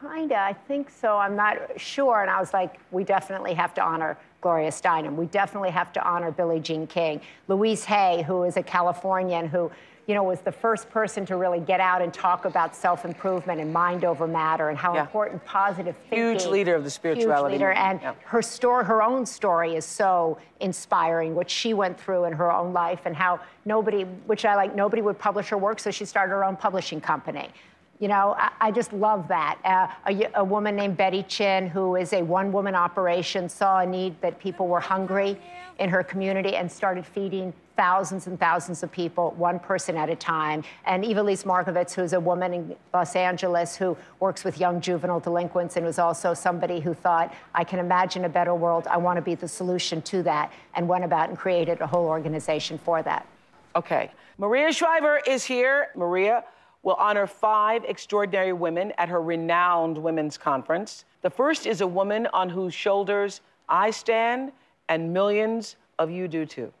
kinda, 0.00 0.36
I 0.36 0.52
think 0.52 0.90
so, 0.90 1.16
I'm 1.16 1.34
not 1.34 1.56
sure. 1.80 2.20
And 2.20 2.30
I 2.30 2.38
was 2.38 2.52
like, 2.52 2.78
we 2.90 3.02
definitely 3.02 3.54
have 3.54 3.72
to 3.74 3.82
honor 3.82 4.18
Gloria 4.42 4.70
Steinem. 4.70 5.16
We 5.16 5.24
definitely 5.26 5.70
have 5.70 5.94
to 5.94 6.06
honor 6.06 6.30
Billie 6.30 6.60
Jean 6.60 6.86
King. 6.86 7.22
Louise 7.48 7.84
Hay, 7.84 8.24
who 8.26 8.44
is 8.44 8.58
a 8.58 8.62
Californian 8.62 9.48
who, 9.48 9.72
you 10.06 10.14
know, 10.14 10.22
was 10.22 10.40
the 10.40 10.52
first 10.52 10.88
person 10.88 11.26
to 11.26 11.36
really 11.36 11.58
get 11.58 11.80
out 11.80 12.00
and 12.00 12.14
talk 12.14 12.44
about 12.44 12.76
self-improvement 12.76 13.60
and 13.60 13.72
mind 13.72 14.04
over 14.04 14.26
matter 14.26 14.68
and 14.68 14.78
how 14.78 14.94
Yeah. 14.94 15.00
important 15.00 15.44
positive 15.44 15.96
thinking. 16.08 16.28
Huge 16.30 16.46
leader 16.46 16.74
of 16.76 16.84
the 16.84 16.90
spirituality 16.90 17.54
Huge 17.54 17.60
leader, 17.60 17.72
and 17.72 18.00
yeah. 18.00 18.12
her 18.26 18.40
story, 18.40 18.84
her 18.84 19.02
own 19.02 19.26
story 19.26 19.74
is 19.74 19.84
so 19.84 20.38
inspiring, 20.60 21.34
what 21.34 21.50
she 21.50 21.74
went 21.74 21.98
through 21.98 22.24
in 22.24 22.32
her 22.32 22.52
own 22.52 22.72
life 22.72 23.00
and 23.04 23.16
how 23.16 23.40
nobody, 23.64 24.04
which 24.04 24.44
I 24.44 24.54
like, 24.54 24.76
nobody 24.76 25.02
would 25.02 25.18
publish 25.18 25.48
her 25.48 25.58
work, 25.58 25.80
so 25.80 25.90
she 25.90 26.04
started 26.04 26.30
her 26.30 26.44
own 26.44 26.56
publishing 26.56 27.00
company. 27.00 27.50
You 27.98 28.08
know, 28.08 28.34
I, 28.38 28.50
I 28.60 28.70
just 28.70 28.92
love 28.92 29.26
that. 29.28 29.58
Uh, 29.64 29.88
a, 30.06 30.40
a 30.40 30.44
woman 30.44 30.76
named 30.76 30.96
Betty 30.96 31.22
Chinn, 31.22 31.68
who 31.68 31.96
is 31.96 32.12
a 32.12 32.22
one 32.22 32.52
woman 32.52 32.74
operation, 32.74 33.48
saw 33.48 33.80
a 33.80 33.86
need 33.86 34.20
that 34.20 34.38
people 34.38 34.68
were 34.68 34.80
hungry 34.80 35.40
in 35.78 35.88
her 35.88 36.02
community 36.02 36.56
and 36.56 36.70
started 36.70 37.06
feeding 37.06 37.52
thousands 37.76 38.26
and 38.26 38.40
thousands 38.40 38.82
of 38.82 38.90
people, 38.90 39.32
one 39.36 39.58
person 39.58 39.96
at 39.96 40.08
a 40.08 40.16
time. 40.16 40.62
And 40.86 41.04
Evelise 41.04 41.44
Markovitz, 41.44 41.92
who's 41.94 42.14
a 42.14 42.20
woman 42.20 42.54
in 42.54 42.76
Los 42.94 43.14
Angeles 43.14 43.76
who 43.76 43.96
works 44.18 44.44
with 44.44 44.58
young 44.58 44.80
juvenile 44.80 45.20
delinquents 45.20 45.76
and 45.76 45.84
was 45.84 45.98
also 45.98 46.32
somebody 46.32 46.80
who 46.80 46.94
thought, 46.94 47.34
I 47.54 47.64
can 47.64 47.78
imagine 47.78 48.24
a 48.24 48.28
better 48.28 48.54
world. 48.54 48.86
I 48.88 48.96
want 48.96 49.18
to 49.18 49.22
be 49.22 49.34
the 49.34 49.48
solution 49.48 50.00
to 50.02 50.22
that, 50.22 50.52
and 50.74 50.88
went 50.88 51.04
about 51.04 51.28
and 51.28 51.36
created 51.36 51.80
a 51.82 51.86
whole 51.86 52.06
organization 52.06 52.78
for 52.78 53.02
that. 53.02 53.26
Okay. 53.74 54.10
Maria 54.38 54.72
Shriver 54.72 55.20
is 55.26 55.44
here. 55.44 55.88
Maria 55.94 56.44
will 56.86 56.94
honor 57.00 57.26
five 57.26 57.84
extraordinary 57.84 58.52
women 58.52 58.92
at 58.96 59.08
her 59.08 59.20
renowned 59.20 59.98
women's 59.98 60.38
conference. 60.38 61.04
The 61.22 61.28
first 61.28 61.66
is 61.66 61.80
a 61.80 61.86
woman 61.86 62.28
on 62.32 62.48
whose 62.48 62.72
shoulders 62.72 63.40
I 63.68 63.90
stand, 63.90 64.52
and 64.88 65.12
millions 65.12 65.74
of 65.98 66.12
you 66.12 66.28
do 66.28 66.46
too. 66.46 66.72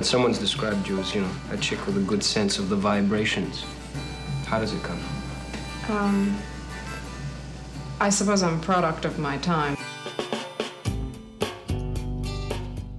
Someone's 0.00 0.38
described 0.38 0.88
you 0.88 0.98
as, 0.98 1.14
you 1.14 1.20
know, 1.20 1.30
a 1.52 1.56
chick 1.58 1.86
with 1.86 1.96
a 1.96 2.00
good 2.00 2.24
sense 2.24 2.58
of 2.58 2.68
the 2.68 2.74
vibrations. 2.74 3.64
How 4.46 4.58
does 4.58 4.74
it 4.74 4.82
come? 4.82 5.00
Um, 5.88 6.36
I 8.00 8.10
suppose 8.10 8.42
I'm 8.42 8.58
a 8.58 8.62
product 8.62 9.04
of 9.04 9.16
my 9.20 9.38
time. 9.38 9.76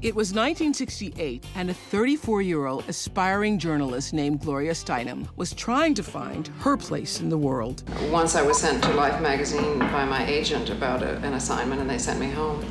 It 0.03 0.15
was 0.15 0.31
1968, 0.31 1.45
and 1.55 1.69
a 1.69 1.73
34 1.73 2.41
year 2.41 2.65
old 2.65 2.83
aspiring 2.89 3.57
journalist 3.57 4.11
named 4.11 4.41
Gloria 4.41 4.73
Steinem 4.73 5.29
was 5.37 5.53
trying 5.53 5.93
to 5.93 6.03
find 6.03 6.49
her 6.59 6.75
place 6.75 7.21
in 7.21 7.29
the 7.29 7.37
world. 7.37 7.83
Once 8.11 8.35
I 8.35 8.41
was 8.41 8.59
sent 8.59 8.83
to 8.83 8.93
Life 8.95 9.21
magazine 9.21 9.79
by 9.79 10.03
my 10.03 10.27
agent 10.27 10.69
about 10.69 11.03
a, 11.03 11.15
an 11.19 11.35
assignment, 11.35 11.79
and 11.79 11.89
they 11.89 11.97
sent 11.97 12.19
me 12.19 12.29
home. 12.29 12.65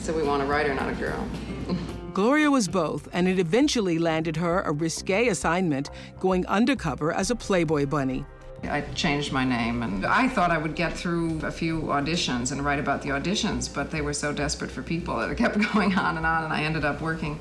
Said, 0.00 0.16
We 0.16 0.24
want 0.24 0.42
a 0.42 0.46
writer, 0.46 0.74
not 0.74 0.88
a 0.88 0.96
girl. 0.96 1.28
Gloria 2.12 2.50
was 2.50 2.66
both, 2.66 3.08
and 3.12 3.28
it 3.28 3.38
eventually 3.38 4.00
landed 4.00 4.36
her 4.36 4.62
a 4.62 4.72
risque 4.72 5.28
assignment 5.28 5.90
going 6.18 6.44
undercover 6.48 7.12
as 7.12 7.30
a 7.30 7.36
Playboy 7.36 7.86
bunny. 7.86 8.26
I 8.64 8.80
changed 8.94 9.32
my 9.32 9.44
name, 9.44 9.82
and 9.82 10.04
I 10.04 10.28
thought 10.28 10.50
I 10.50 10.58
would 10.58 10.74
get 10.74 10.92
through 10.92 11.40
a 11.42 11.50
few 11.50 11.82
auditions 11.82 12.52
and 12.52 12.64
write 12.64 12.78
about 12.78 13.02
the 13.02 13.10
auditions, 13.10 13.72
but 13.72 13.90
they 13.90 14.00
were 14.00 14.12
so 14.12 14.32
desperate 14.32 14.70
for 14.70 14.82
people 14.82 15.16
that 15.18 15.30
it 15.30 15.38
kept 15.38 15.58
going 15.72 15.94
on 15.94 16.16
and 16.16 16.26
on, 16.26 16.44
and 16.44 16.52
I 16.52 16.62
ended 16.62 16.84
up 16.84 17.00
working 17.00 17.38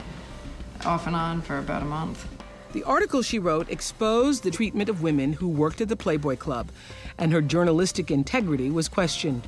off 0.86 1.08
and 1.08 1.16
on 1.16 1.42
for 1.42 1.58
about 1.58 1.82
a 1.82 1.86
month. 1.86 2.28
The 2.74 2.84
article 2.84 3.22
she 3.22 3.40
wrote 3.40 3.70
exposed 3.70 4.44
the 4.44 4.52
treatment 4.52 4.90
of 4.90 5.02
women 5.02 5.34
who 5.34 5.48
worked 5.48 5.82
at 5.82 5.90
the 5.90 5.96
Playboy 5.96 6.36
Club, 6.36 6.70
and 7.18 7.32
her 7.32 7.42
journalistic 7.42 8.12
integrity 8.12 8.70
was 8.70 8.88
questioned. 8.88 9.48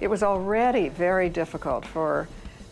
It 0.00 0.08
was 0.08 0.22
already 0.22 0.88
very 0.88 1.28
difficult 1.28 1.84
for 1.84 2.28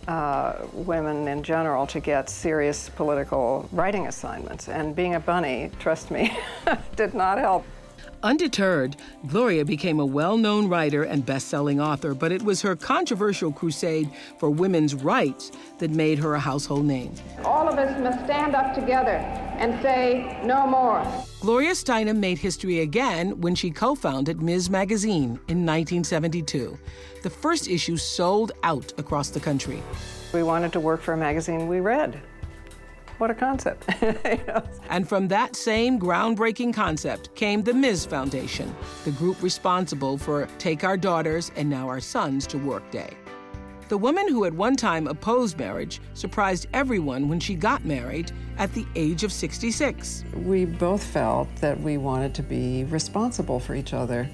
uh, 0.07 0.55
women 0.73 1.29
in 1.29 1.43
general 1.43 1.87
to 1.89 2.01
get 2.01 2.29
serious 2.29 2.89
political 2.91 3.69
writing 3.73 4.07
assignments, 4.07 4.69
and 4.69 4.95
being 4.95 5.15
a 5.15 5.21
bunny, 5.21 5.71
trust 5.79 6.11
me, 6.11 6.37
did 6.97 7.15
not 7.15 7.39
help. 7.39 7.65
Undeterred, 8.23 8.97
Gloria 9.29 9.65
became 9.65 9.99
a 9.99 10.05
well 10.05 10.37
known 10.37 10.69
writer 10.69 11.05
and 11.05 11.25
best 11.25 11.49
selling 11.49 11.81
author, 11.81 12.13
but 12.13 12.31
it 12.31 12.43
was 12.43 12.61
her 12.61 12.77
controversial 12.77 13.51
crusade 13.51 14.11
for 14.39 14.51
women's 14.51 14.95
rights 14.95 15.51
that 15.79 15.91
made 15.91 16.19
her 16.19 16.35
a 16.35 16.39
household 16.41 16.85
name. 16.85 17.15
All 17.45 17.67
of 17.67 17.79
us 17.79 17.99
must 18.03 18.23
stand 18.25 18.55
up 18.55 18.75
together 18.75 19.17
and 19.57 19.81
say 19.81 20.39
no 20.45 20.67
more. 20.67 21.03
Gloria 21.41 21.73
Steinem 21.73 22.19
made 22.19 22.39
history 22.39 22.81
again 22.81 23.41
when 23.41 23.55
she 23.55 23.71
co 23.71 23.95
founded 23.95 24.43
Ms. 24.43 24.69
Magazine 24.69 25.41
in 25.49 25.65
1972. 25.65 26.79
The 27.23 27.31
first 27.31 27.69
issue 27.69 27.97
sold 27.97 28.53
out 28.63 28.93
across 28.99 29.31
the 29.31 29.41
country. 29.41 29.83
We 30.35 30.43
wanted 30.43 30.73
to 30.75 30.81
work 30.81 31.01
for 31.01 31.15
a 31.15 31.17
magazine 31.17 31.69
we 31.69 31.81
read. 31.81 32.21
What 33.21 33.31
a 33.31 33.35
concept. 33.35 33.85
you 34.03 34.41
know? 34.49 34.63
And 34.89 35.07
from 35.07 35.29
that 35.29 35.55
same 35.55 36.01
groundbreaking 36.01 36.73
concept 36.73 37.35
came 37.35 37.63
the 37.63 37.75
Ms. 37.75 38.07
Foundation, 38.07 38.75
the 39.05 39.11
group 39.11 39.43
responsible 39.43 40.17
for 40.17 40.49
Take 40.57 40.85
Our 40.85 40.97
Daughters 40.97 41.53
and 41.55 41.69
Now 41.69 41.87
Our 41.87 42.01
Sons 42.01 42.47
to 42.47 42.57
Work 42.57 42.91
Day. 42.91 43.15
The 43.91 43.99
woman 43.99 44.27
who 44.27 44.47
at 44.47 44.55
one 44.55 44.75
time 44.75 45.07
opposed 45.07 45.59
marriage 45.59 46.01
surprised 46.15 46.69
everyone 46.73 47.29
when 47.29 47.41
she 47.41 47.55
got 47.55 47.85
married 47.85 48.33
at 48.57 48.73
the 48.73 48.87
age 48.97 49.23
of 49.23 49.33
66. 49.33 50.25
We 50.37 50.65
both 50.65 51.05
felt 51.05 51.55
that 51.57 51.79
we 51.79 51.99
wanted 51.99 52.33
to 52.37 52.43
be 52.43 52.85
responsible 52.85 53.61
for 53.61 53.75
each 53.75 53.93
other 53.93 54.31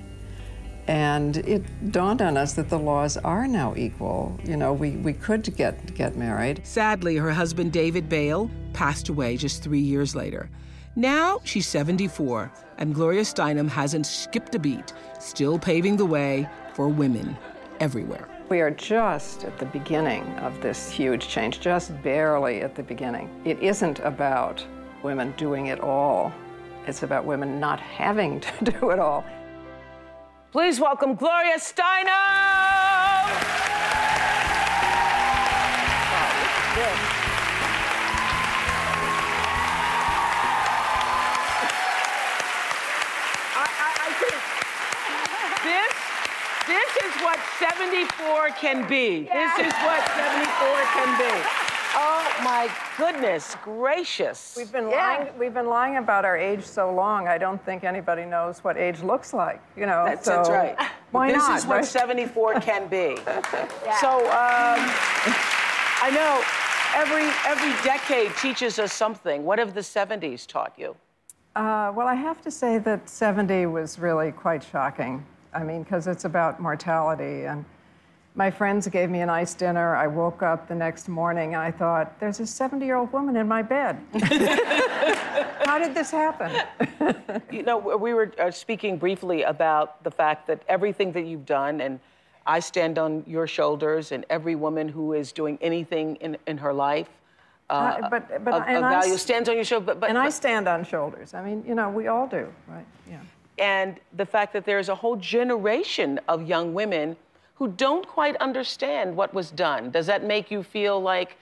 and 0.88 1.38
it 1.38 1.90
dawned 1.90 2.22
on 2.22 2.36
us 2.36 2.54
that 2.54 2.68
the 2.68 2.78
laws 2.78 3.16
are 3.16 3.48
now 3.48 3.74
equal. 3.76 4.38
You 4.44 4.56
know, 4.56 4.72
we, 4.72 4.92
we 4.92 5.12
could 5.12 5.54
get, 5.56 5.94
get 5.94 6.16
married. 6.16 6.60
Sadly, 6.64 7.16
her 7.16 7.32
husband, 7.32 7.72
David 7.72 8.08
Bale, 8.08 8.50
passed 8.72 9.08
away 9.08 9.36
just 9.36 9.62
three 9.62 9.80
years 9.80 10.14
later. 10.14 10.48
Now 10.94 11.40
she's 11.44 11.66
74, 11.66 12.50
and 12.78 12.94
Gloria 12.94 13.22
Steinem 13.22 13.68
hasn't 13.68 14.06
skipped 14.06 14.54
a 14.54 14.58
beat, 14.58 14.92
still 15.20 15.58
paving 15.58 15.96
the 15.96 16.06
way 16.06 16.48
for 16.74 16.88
women 16.88 17.36
everywhere. 17.80 18.28
We 18.48 18.60
are 18.60 18.70
just 18.70 19.44
at 19.44 19.58
the 19.58 19.66
beginning 19.66 20.22
of 20.38 20.58
this 20.62 20.88
huge 20.88 21.28
change, 21.28 21.60
just 21.60 22.00
barely 22.02 22.62
at 22.62 22.74
the 22.76 22.82
beginning. 22.82 23.28
It 23.44 23.60
isn't 23.60 23.98
about 24.00 24.64
women 25.02 25.34
doing 25.36 25.66
it 25.66 25.80
all, 25.80 26.32
it's 26.86 27.02
about 27.02 27.24
women 27.24 27.58
not 27.58 27.80
having 27.80 28.40
to 28.40 28.64
do 28.64 28.90
it 28.90 28.98
all. 28.98 29.24
Please 30.56 30.80
welcome 30.80 31.14
Gloria 31.16 31.58
Steinem. 31.58 32.08
This, 45.62 45.92
this 46.66 46.96
is 47.04 47.12
what 47.22 47.38
74 47.58 48.48
can 48.58 48.88
be. 48.88 49.24
This 49.24 49.58
is 49.58 49.74
what 49.84 50.00
74 50.16 50.80
can 50.94 51.18
be. 51.18 51.65
Oh 51.98 52.36
my 52.44 52.70
goodness 52.98 53.56
gracious. 53.64 54.54
We've 54.54 54.70
been 54.70 54.90
yeah. 54.90 55.16
lying 55.16 55.38
we've 55.38 55.54
been 55.54 55.68
lying 55.68 55.96
about 55.96 56.26
our 56.26 56.36
age 56.36 56.62
so 56.62 56.92
long 56.92 57.26
I 57.26 57.38
don't 57.38 57.64
think 57.64 57.84
anybody 57.84 58.26
knows 58.26 58.62
what 58.62 58.76
age 58.76 59.00
looks 59.00 59.32
like. 59.32 59.62
You 59.76 59.86
know. 59.86 60.04
That's, 60.04 60.26
so 60.26 60.32
that's 60.32 60.50
right. 60.50 60.76
Why 61.12 61.28
this 61.28 61.38
not? 61.38 61.54
This 61.54 61.62
is 61.62 61.66
what 61.66 61.76
right? 61.76 61.84
74 61.86 62.60
can 62.60 62.86
be. 62.88 63.16
yeah. 63.26 63.98
So 63.98 64.18
um, 64.26 64.78
I 66.02 66.10
know 66.12 66.42
every 66.94 67.30
every 67.46 67.72
decade 67.82 68.36
teaches 68.36 68.78
us 68.78 68.92
something. 68.92 69.42
What 69.44 69.58
have 69.58 69.72
the 69.72 69.80
70s 69.80 70.46
taught 70.46 70.74
you? 70.76 70.94
Uh, 71.54 71.90
well, 71.96 72.06
I 72.06 72.14
have 72.14 72.42
to 72.42 72.50
say 72.50 72.76
that 72.76 73.08
70 73.08 73.64
was 73.64 73.98
really 73.98 74.32
quite 74.32 74.62
shocking. 74.62 75.24
I 75.54 75.62
mean, 75.62 75.84
because 75.84 76.06
it's 76.06 76.26
about 76.26 76.60
mortality 76.60 77.46
and 77.46 77.64
my 78.36 78.50
friends 78.50 78.86
gave 78.86 79.08
me 79.08 79.20
a 79.20 79.26
nice 79.26 79.54
dinner. 79.54 79.96
I 79.96 80.06
woke 80.06 80.42
up 80.42 80.68
the 80.68 80.74
next 80.74 81.08
morning 81.08 81.54
and 81.54 81.62
I 81.62 81.70
thought, 81.70 82.20
there's 82.20 82.38
a 82.38 82.46
70 82.46 82.84
year 82.84 82.96
old 82.96 83.10
woman 83.10 83.34
in 83.34 83.48
my 83.48 83.62
bed. 83.62 83.98
How 85.64 85.78
did 85.78 85.94
this 85.94 86.10
happen? 86.10 86.52
you 87.50 87.62
know, 87.62 87.78
we 87.78 88.12
were 88.12 88.30
uh, 88.38 88.50
speaking 88.50 88.98
briefly 88.98 89.42
about 89.42 90.04
the 90.04 90.10
fact 90.10 90.46
that 90.48 90.62
everything 90.68 91.12
that 91.12 91.24
you've 91.24 91.46
done, 91.46 91.80
and 91.80 91.98
I 92.44 92.60
stand 92.60 92.98
on 92.98 93.24
your 93.26 93.46
shoulders, 93.46 94.12
and 94.12 94.26
every 94.28 94.54
woman 94.54 94.86
who 94.86 95.14
is 95.14 95.32
doing 95.32 95.58
anything 95.62 96.16
in, 96.16 96.36
in 96.46 96.58
her 96.58 96.74
life. 96.74 97.08
Uh, 97.68 97.72
uh, 97.72 98.10
but 98.10 98.44
but 98.44 98.54
of, 98.54 98.62
of 98.62 98.80
value 98.82 99.14
I, 99.14 99.16
stands 99.16 99.48
on 99.48 99.56
your 99.56 99.64
shoulders. 99.64 99.86
But, 99.86 100.00
but, 100.00 100.10
and 100.10 100.18
I 100.18 100.28
stand 100.28 100.68
on 100.68 100.84
shoulders. 100.84 101.32
I 101.32 101.42
mean, 101.42 101.64
you 101.66 101.74
know, 101.74 101.88
we 101.88 102.06
all 102.06 102.28
do, 102.28 102.46
right? 102.68 102.86
Yeah. 103.10 103.18
And 103.58 103.96
the 104.14 104.26
fact 104.26 104.52
that 104.52 104.66
there's 104.66 104.90
a 104.90 104.94
whole 104.94 105.16
generation 105.16 106.20
of 106.28 106.46
young 106.46 106.74
women 106.74 107.16
who 107.56 107.68
don't 107.68 108.06
quite 108.06 108.36
understand 108.36 109.16
what 109.16 109.32
was 109.32 109.50
done. 109.50 109.90
Does 109.90 110.06
that 110.06 110.24
make 110.24 110.50
you 110.50 110.62
feel 110.62 111.00
like, 111.00 111.36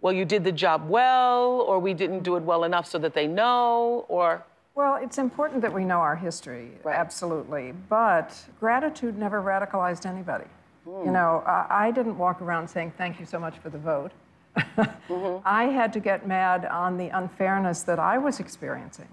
well, 0.00 0.12
you 0.12 0.24
did 0.24 0.44
the 0.44 0.52
job 0.52 0.88
well, 0.88 1.60
or 1.62 1.78
we 1.78 1.92
didn't 1.92 2.22
do 2.22 2.36
it 2.36 2.42
well 2.42 2.64
enough 2.64 2.86
so 2.86 2.98
that 2.98 3.14
they 3.14 3.26
know, 3.26 4.04
or? 4.08 4.44
Well, 4.76 4.96
it's 4.96 5.18
important 5.18 5.62
that 5.62 5.72
we 5.72 5.84
know 5.84 5.98
our 5.98 6.16
history, 6.16 6.70
right. 6.84 6.94
absolutely. 6.96 7.72
But 7.88 8.38
gratitude 8.60 9.18
never 9.18 9.42
radicalized 9.42 10.06
anybody. 10.06 10.44
Mm. 10.86 11.06
You 11.06 11.10
know, 11.10 11.42
I, 11.46 11.86
I, 11.86 11.90
didn't 11.90 12.16
walk 12.16 12.40
around 12.40 12.68
saying, 12.68 12.92
thank 12.96 13.18
you 13.18 13.26
so 13.26 13.40
much 13.40 13.58
for 13.58 13.70
the 13.70 13.78
vote. 13.78 14.12
mm-hmm. 14.56 15.42
I 15.44 15.64
had 15.64 15.92
to 15.94 16.00
get 16.00 16.28
mad 16.28 16.64
on 16.66 16.96
the 16.96 17.08
unfairness 17.08 17.82
that 17.82 17.98
I 17.98 18.18
was 18.18 18.38
experiencing. 18.38 19.08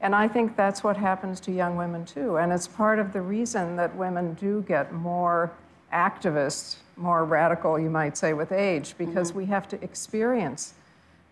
And 0.00 0.14
I 0.14 0.28
think 0.28 0.56
that's 0.56 0.84
what 0.84 0.96
happens 0.96 1.40
to 1.40 1.52
young 1.52 1.76
women 1.76 2.04
too. 2.04 2.36
And 2.36 2.52
it's 2.52 2.68
part 2.68 2.98
of 2.98 3.12
the 3.12 3.20
reason 3.20 3.76
that 3.76 3.96
women 3.96 4.34
do 4.34 4.64
get 4.68 4.92
more 4.92 5.50
activists, 5.92 6.76
more 6.96 7.24
radical, 7.24 7.78
you 7.78 7.90
might 7.90 8.16
say, 8.16 8.32
with 8.32 8.52
age, 8.52 8.94
because 8.98 9.30
mm-hmm. 9.30 9.38
we 9.40 9.46
have 9.46 9.68
to 9.68 9.82
experience 9.82 10.74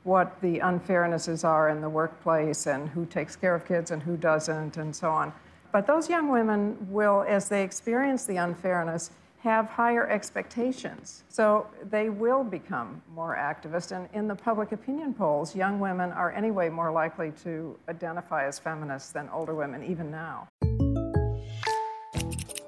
what 0.05 0.41
the 0.43 0.59
unfairnesses 0.59 1.45
are 1.45 1.71
in 1.71 1.81
the 1.81 1.89
workplace 1.89 2.67
and 2.67 2.89
who 2.91 3.07
takes 3.07 3.37
care 3.37 3.55
of 3.55 3.67
kids 3.67 3.91
and 3.91 4.03
who 4.03 4.17
doesn't, 4.17 4.77
and 4.77 4.95
so 4.95 5.11
on. 5.11 5.33
But 5.73 5.87
those 5.87 6.09
young 6.09 6.29
women 6.29 6.77
will, 6.91 7.25
as 7.27 7.49
they 7.49 7.63
experience 7.63 8.27
the 8.27 8.37
unfairness, 8.37 9.11
have 9.45 9.67
higher 9.67 10.09
expectations. 10.09 11.25
So 11.29 11.67
they 11.91 12.09
will 12.09 12.43
become 12.45 13.03
more 13.15 13.37
activist. 13.37 13.95
And 13.95 14.09
in 14.15 14.27
the 14.27 14.35
public 14.35 14.73
opinion 14.73 15.13
polls, 15.13 15.55
young 15.55 15.81
women 15.81 16.13
are 16.13 16.33
anyway 16.33 16.71
more 16.71 16.91
likely 16.91 17.31
to 17.43 17.79
identify 17.89 18.47
as 18.47 18.59
feminists 18.59 19.13
than 19.13 19.29
older 19.29 19.55
women, 19.55 19.85
even 19.85 20.11
now. 20.11 20.49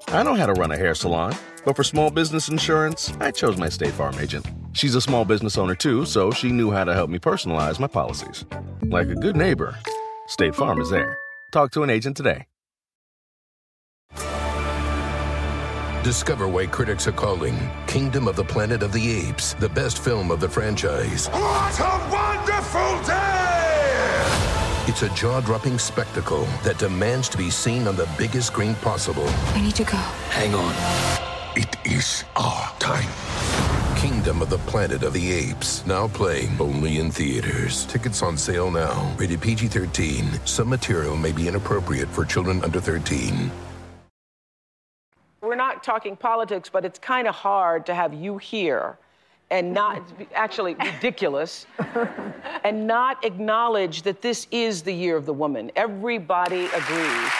I 0.09 0.23
know 0.23 0.35
how 0.35 0.45
to 0.45 0.53
run 0.53 0.71
a 0.71 0.77
hair 0.77 0.95
salon, 0.95 1.35
but 1.65 1.75
for 1.75 1.83
small 1.83 2.09
business 2.09 2.47
insurance, 2.47 3.11
I 3.19 3.29
chose 3.29 3.57
my 3.57 3.67
State 3.67 3.91
Farm 3.91 4.17
agent. 4.19 4.45
She's 4.71 4.95
a 4.95 5.01
small 5.01 5.25
business 5.25 5.57
owner 5.57 5.75
too, 5.75 6.05
so 6.05 6.31
she 6.31 6.49
knew 6.49 6.71
how 6.71 6.85
to 6.85 6.93
help 6.93 7.09
me 7.09 7.19
personalize 7.19 7.77
my 7.77 7.87
policies. 7.87 8.45
Like 8.83 9.09
a 9.09 9.15
good 9.15 9.35
neighbor, 9.35 9.77
State 10.27 10.55
Farm 10.55 10.79
is 10.79 10.89
there. 10.89 11.17
Talk 11.51 11.71
to 11.71 11.83
an 11.83 11.89
agent 11.89 12.15
today. 12.15 12.45
Discover 16.03 16.47
why 16.47 16.67
critics 16.67 17.05
are 17.05 17.11
calling 17.11 17.57
Kingdom 17.85 18.29
of 18.29 18.37
the 18.37 18.45
Planet 18.45 18.83
of 18.83 18.93
the 18.93 19.11
Apes 19.11 19.55
the 19.55 19.67
best 19.67 20.01
film 20.01 20.31
of 20.31 20.39
the 20.39 20.47
franchise. 20.47 21.27
What 21.27 21.79
a 21.81 22.09
wonderful 22.09 23.05
day! 23.05 23.16
It's 24.89 25.01
a 25.01 25.09
jaw 25.09 25.41
dropping 25.41 25.77
spectacle 25.79 26.47
that 26.63 26.77
demands 26.79 27.27
to 27.29 27.37
be 27.37 27.49
seen 27.49 27.89
on 27.89 27.97
the 27.97 28.07
biggest 28.17 28.47
screen 28.47 28.73
possible. 28.75 29.27
I 29.53 29.59
need 29.59 29.75
to 29.75 29.83
go. 29.83 29.97
Hang 30.29 30.55
on. 30.55 30.73
It 31.57 31.75
is 31.85 32.23
our 32.37 32.71
time. 32.79 33.09
Kingdom 33.97 34.41
of 34.41 34.49
the 34.49 34.59
Planet 34.59 35.03
of 35.03 35.11
the 35.11 35.33
Apes, 35.33 35.85
now 35.85 36.07
playing 36.07 36.55
only 36.61 36.99
in 36.99 37.11
theaters. 37.11 37.85
Tickets 37.87 38.21
on 38.21 38.37
sale 38.37 38.71
now. 38.71 39.13
Rated 39.17 39.41
PG 39.41 39.67
13. 39.67 40.23
Some 40.45 40.69
material 40.69 41.17
may 41.17 41.33
be 41.33 41.49
inappropriate 41.49 42.07
for 42.07 42.23
children 42.23 42.63
under 42.63 42.79
13. 42.79 43.51
We're 45.41 45.55
not 45.55 45.83
talking 45.83 46.15
politics, 46.15 46.69
but 46.69 46.85
it's 46.85 46.97
kind 46.97 47.27
of 47.27 47.35
hard 47.35 47.85
to 47.87 47.93
have 47.93 48.13
you 48.13 48.37
here 48.37 48.97
and 49.49 49.73
not 49.73 50.03
actually 50.35 50.75
ridiculous 50.75 51.65
and 52.63 52.85
not 52.85 53.23
acknowledge 53.23 54.01
that 54.01 54.21
this 54.21 54.47
is 54.51 54.81
the 54.81 54.93
year 54.93 55.15
of 55.15 55.25
the 55.25 55.33
woman. 55.33 55.71
Everybody 55.75 56.65
agrees. 56.65 57.31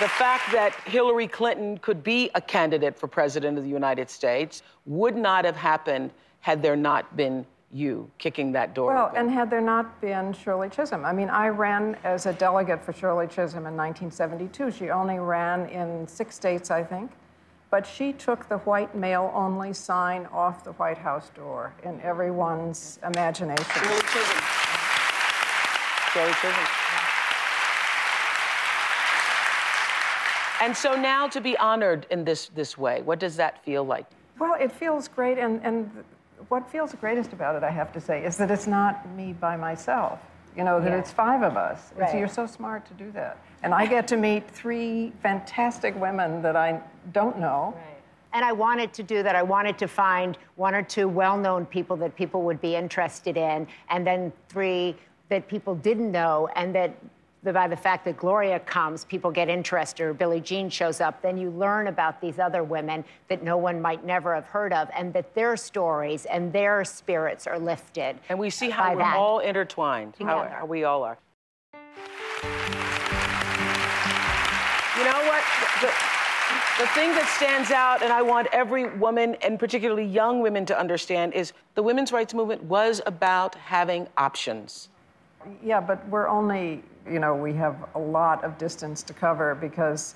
The 0.00 0.08
fact 0.08 0.52
that 0.52 0.74
Hillary 0.86 1.28
Clinton 1.28 1.78
could 1.78 2.02
be 2.02 2.30
a 2.34 2.40
candidate 2.40 2.96
for 2.96 3.06
president 3.06 3.58
of 3.58 3.64
the 3.64 3.70
United 3.70 4.08
States 4.08 4.62
would 4.86 5.16
not 5.16 5.44
have 5.44 5.56
happened 5.56 6.10
had 6.40 6.62
there 6.62 6.76
not 6.76 7.16
been 7.16 7.44
you 7.72 8.10
kicking 8.18 8.50
that 8.52 8.74
door. 8.74 8.94
Well, 8.94 9.06
open. 9.06 9.18
and 9.18 9.30
had 9.30 9.50
there 9.50 9.60
not 9.60 10.00
been 10.00 10.32
Shirley 10.32 10.68
Chisholm, 10.68 11.04
I 11.04 11.12
mean, 11.12 11.30
I 11.30 11.48
ran 11.48 11.96
as 12.02 12.26
a 12.26 12.32
delegate 12.32 12.82
for 12.84 12.92
Shirley 12.92 13.26
Chisholm 13.26 13.66
in 13.66 13.76
1972. 13.76 14.72
She 14.72 14.90
only 14.90 15.18
ran 15.18 15.66
in 15.66 16.06
six 16.08 16.34
states, 16.34 16.70
I 16.70 16.82
think. 16.82 17.12
But 17.70 17.86
she 17.86 18.12
took 18.12 18.48
the 18.48 18.58
white 18.58 18.94
male 18.96 19.30
only 19.34 19.72
sign 19.72 20.26
off 20.32 20.64
the 20.64 20.72
White 20.72 20.98
House 20.98 21.30
door 21.30 21.72
in 21.84 22.00
everyone's 22.00 22.98
imagination. 23.04 23.64
Shirley 23.64 24.00
Chisholm. 24.02 24.44
Shirley 26.12 26.32
Chisholm. 26.32 26.66
And 30.62 30.76
so 30.76 30.94
now 30.94 31.26
to 31.28 31.40
be 31.40 31.56
honored 31.58 32.06
in 32.10 32.24
this, 32.24 32.48
this 32.48 32.76
way, 32.76 33.02
what 33.02 33.18
does 33.18 33.36
that 33.36 33.64
feel 33.64 33.84
like? 33.84 34.04
Well, 34.38 34.54
it 34.60 34.70
feels 34.72 35.08
great, 35.08 35.38
and, 35.38 35.60
and 35.64 35.90
what 36.48 36.68
feels 36.70 36.90
the 36.90 36.96
greatest 36.98 37.32
about 37.32 37.54
it, 37.56 37.62
I 37.62 37.70
have 37.70 37.92
to 37.92 38.00
say, 38.00 38.24
is 38.24 38.36
that 38.38 38.50
it's 38.50 38.66
not 38.66 39.08
me 39.10 39.32
by 39.32 39.56
myself. 39.56 40.18
You 40.56 40.64
know, 40.64 40.80
that 40.80 40.90
Yeah. 40.90 40.98
it's 40.98 41.10
five 41.12 41.42
of 41.42 41.56
us. 41.56 41.92
Right. 41.96 42.18
you're 42.18 42.28
so 42.28 42.46
smart 42.46 42.84
to 42.86 42.94
do 42.94 43.10
that. 43.12 43.38
And 43.62 43.74
I 43.74 43.86
get 43.86 44.08
to 44.08 44.16
meet 44.16 44.50
three 44.50 45.12
fantastic 45.22 45.98
women 46.00 46.42
that 46.42 46.56
I 46.56 46.80
don't 47.12 47.38
know. 47.38 47.74
Right. 47.76 47.84
And 48.32 48.44
I 48.44 48.52
wanted 48.52 48.92
to 48.94 49.02
do 49.02 49.22
that. 49.22 49.34
I 49.34 49.42
wanted 49.42 49.76
to 49.78 49.88
find 49.88 50.38
one 50.56 50.74
or 50.74 50.82
two 50.82 51.08
well 51.08 51.36
known 51.36 51.66
people 51.66 51.96
that 51.96 52.14
people 52.16 52.42
would 52.42 52.60
be 52.60 52.76
interested 52.76 53.36
in, 53.36 53.66
and 53.88 54.06
then 54.06 54.32
three 54.48 54.96
that 55.28 55.48
people 55.48 55.74
didn't 55.74 56.10
know, 56.10 56.48
and 56.56 56.74
that 56.74 56.94
by 57.42 57.66
the 57.66 57.76
fact 57.76 58.04
that 58.04 58.16
Gloria 58.18 58.60
comes, 58.60 59.04
people 59.04 59.30
get 59.30 59.48
interested, 59.48 60.04
or 60.04 60.12
Billie 60.12 60.40
Jean 60.40 60.68
shows 60.68 61.00
up, 61.00 61.22
then 61.22 61.38
you 61.38 61.50
learn 61.50 61.86
about 61.86 62.20
these 62.20 62.38
other 62.38 62.62
women 62.62 63.04
that 63.28 63.42
no 63.42 63.56
one 63.56 63.80
might 63.80 64.04
never 64.04 64.34
have 64.34 64.44
heard 64.44 64.72
of, 64.72 64.88
and 64.94 65.12
that 65.14 65.34
their 65.34 65.56
stories 65.56 66.26
and 66.26 66.52
their 66.52 66.84
spirits 66.84 67.46
are 67.46 67.58
lifted. 67.58 68.18
And 68.28 68.38
we 68.38 68.50
see 68.50 68.68
how 68.70 68.92
we're 68.92 68.98
that. 68.98 69.16
all 69.16 69.38
intertwined, 69.38 70.14
Together. 70.14 70.48
how 70.48 70.66
we 70.66 70.84
all 70.84 71.02
are. 71.02 71.18
The, 75.80 75.86
the 76.78 76.86
thing 76.88 77.10
that 77.12 77.26
stands 77.36 77.70
out, 77.70 78.02
and 78.02 78.12
I 78.12 78.22
want 78.22 78.48
every 78.52 78.86
woman, 78.98 79.34
and 79.36 79.58
particularly 79.58 80.04
young 80.04 80.40
women, 80.40 80.66
to 80.66 80.78
understand, 80.78 81.32
is 81.34 81.52
the 81.74 81.82
women's 81.82 82.12
rights 82.12 82.34
movement 82.34 82.62
was 82.64 83.00
about 83.06 83.54
having 83.54 84.06
options. 84.16 84.88
Yeah, 85.62 85.80
but 85.80 86.06
we're 86.08 86.28
only, 86.28 86.82
you 87.10 87.18
know, 87.18 87.34
we 87.34 87.52
have 87.54 87.76
a 87.94 87.98
lot 87.98 88.44
of 88.44 88.58
distance 88.58 89.02
to 89.04 89.14
cover 89.14 89.54
because 89.54 90.14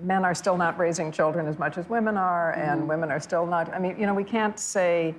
men 0.00 0.24
are 0.24 0.34
still 0.34 0.56
not 0.56 0.78
raising 0.78 1.12
children 1.12 1.46
as 1.46 1.58
much 1.58 1.76
as 1.78 1.88
women 1.88 2.16
are, 2.16 2.52
and 2.52 2.82
Mhm. 2.82 2.86
women 2.88 3.10
are 3.12 3.20
still 3.20 3.46
not. 3.46 3.72
I 3.74 3.78
mean, 3.78 3.98
you 3.98 4.06
know, 4.06 4.14
we 4.14 4.24
can't 4.24 4.58
say 4.58 5.14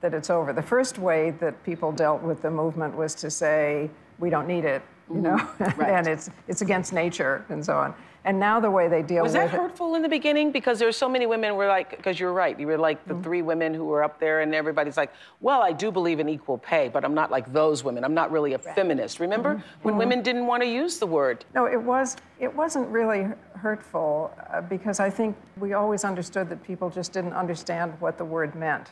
that 0.00 0.12
it's 0.14 0.30
over. 0.30 0.52
The 0.52 0.62
first 0.62 0.98
way 0.98 1.30
that 1.40 1.60
people 1.64 1.92
dealt 1.92 2.22
with 2.22 2.42
the 2.42 2.50
movement 2.50 2.94
was 2.96 3.14
to 3.16 3.30
say, 3.30 3.90
we 4.18 4.30
don't 4.30 4.46
need 4.46 4.64
it, 4.64 4.82
you 5.12 5.20
know, 5.20 5.36
Right. 5.76 5.90
and 5.90 6.06
it's, 6.06 6.30
it's 6.46 6.60
against 6.62 6.92
nature 6.92 7.44
and 7.48 7.64
so 7.64 7.76
on. 7.78 7.94
And 8.24 8.38
now 8.40 8.60
the 8.60 8.70
way 8.70 8.88
they 8.88 9.02
deal 9.02 9.22
Was 9.22 9.32
with 9.32 9.42
Was 9.42 9.50
that 9.52 9.54
it. 9.56 9.60
hurtful 9.60 9.94
in 9.94 10.02
the 10.02 10.08
beginning? 10.08 10.50
Because 10.50 10.78
there 10.78 10.88
were 10.88 10.92
so 10.92 11.08
many 11.08 11.24
women 11.26 11.54
were 11.56 11.66
like, 11.68 11.90
because 11.96 12.18
you're 12.18 12.32
right, 12.32 12.58
you 12.58 12.66
were 12.66 12.76
like 12.76 13.06
the 13.06 13.14
three 13.22 13.42
women 13.42 13.72
who 13.72 13.84
were 13.84 14.02
up 14.02 14.18
there, 14.20 14.40
and 14.40 14.54
everybody's 14.54 14.96
like, 14.96 15.12
well, 15.40 15.62
I 15.62 15.72
do 15.72 15.90
believe 15.90 16.18
in 16.20 16.28
equal 16.28 16.58
pay, 16.58 16.88
but 16.88 17.04
I'm 17.04 17.14
not 17.14 17.30
like 17.30 17.52
those 17.52 17.84
women. 17.84 18.04
I'm 18.04 18.14
not 18.14 18.30
really 18.30 18.52
a 18.54 18.58
feminist. 18.58 19.20
Remember 19.20 19.62
when 19.82 19.94
Mhm. 19.94 19.98
women 19.98 20.22
didn't 20.22 20.46
want 20.46 20.62
to 20.62 20.68
use 20.68 20.98
the 20.98 21.06
word? 21.06 21.44
No, 21.54 21.66
it 21.66 21.80
was. 21.80 22.16
It 22.40 22.54
wasn't 22.54 22.88
really 22.88 23.28
hurtful 23.54 24.30
uh, 24.52 24.60
because 24.62 25.00
I 25.00 25.10
think 25.10 25.36
we 25.58 25.72
always 25.72 26.04
understood 26.04 26.48
that 26.50 26.62
people 26.62 26.90
just 26.90 27.12
didn't 27.12 27.32
understand 27.34 27.94
what 28.00 28.18
the 28.18 28.24
word 28.24 28.54
meant, 28.54 28.90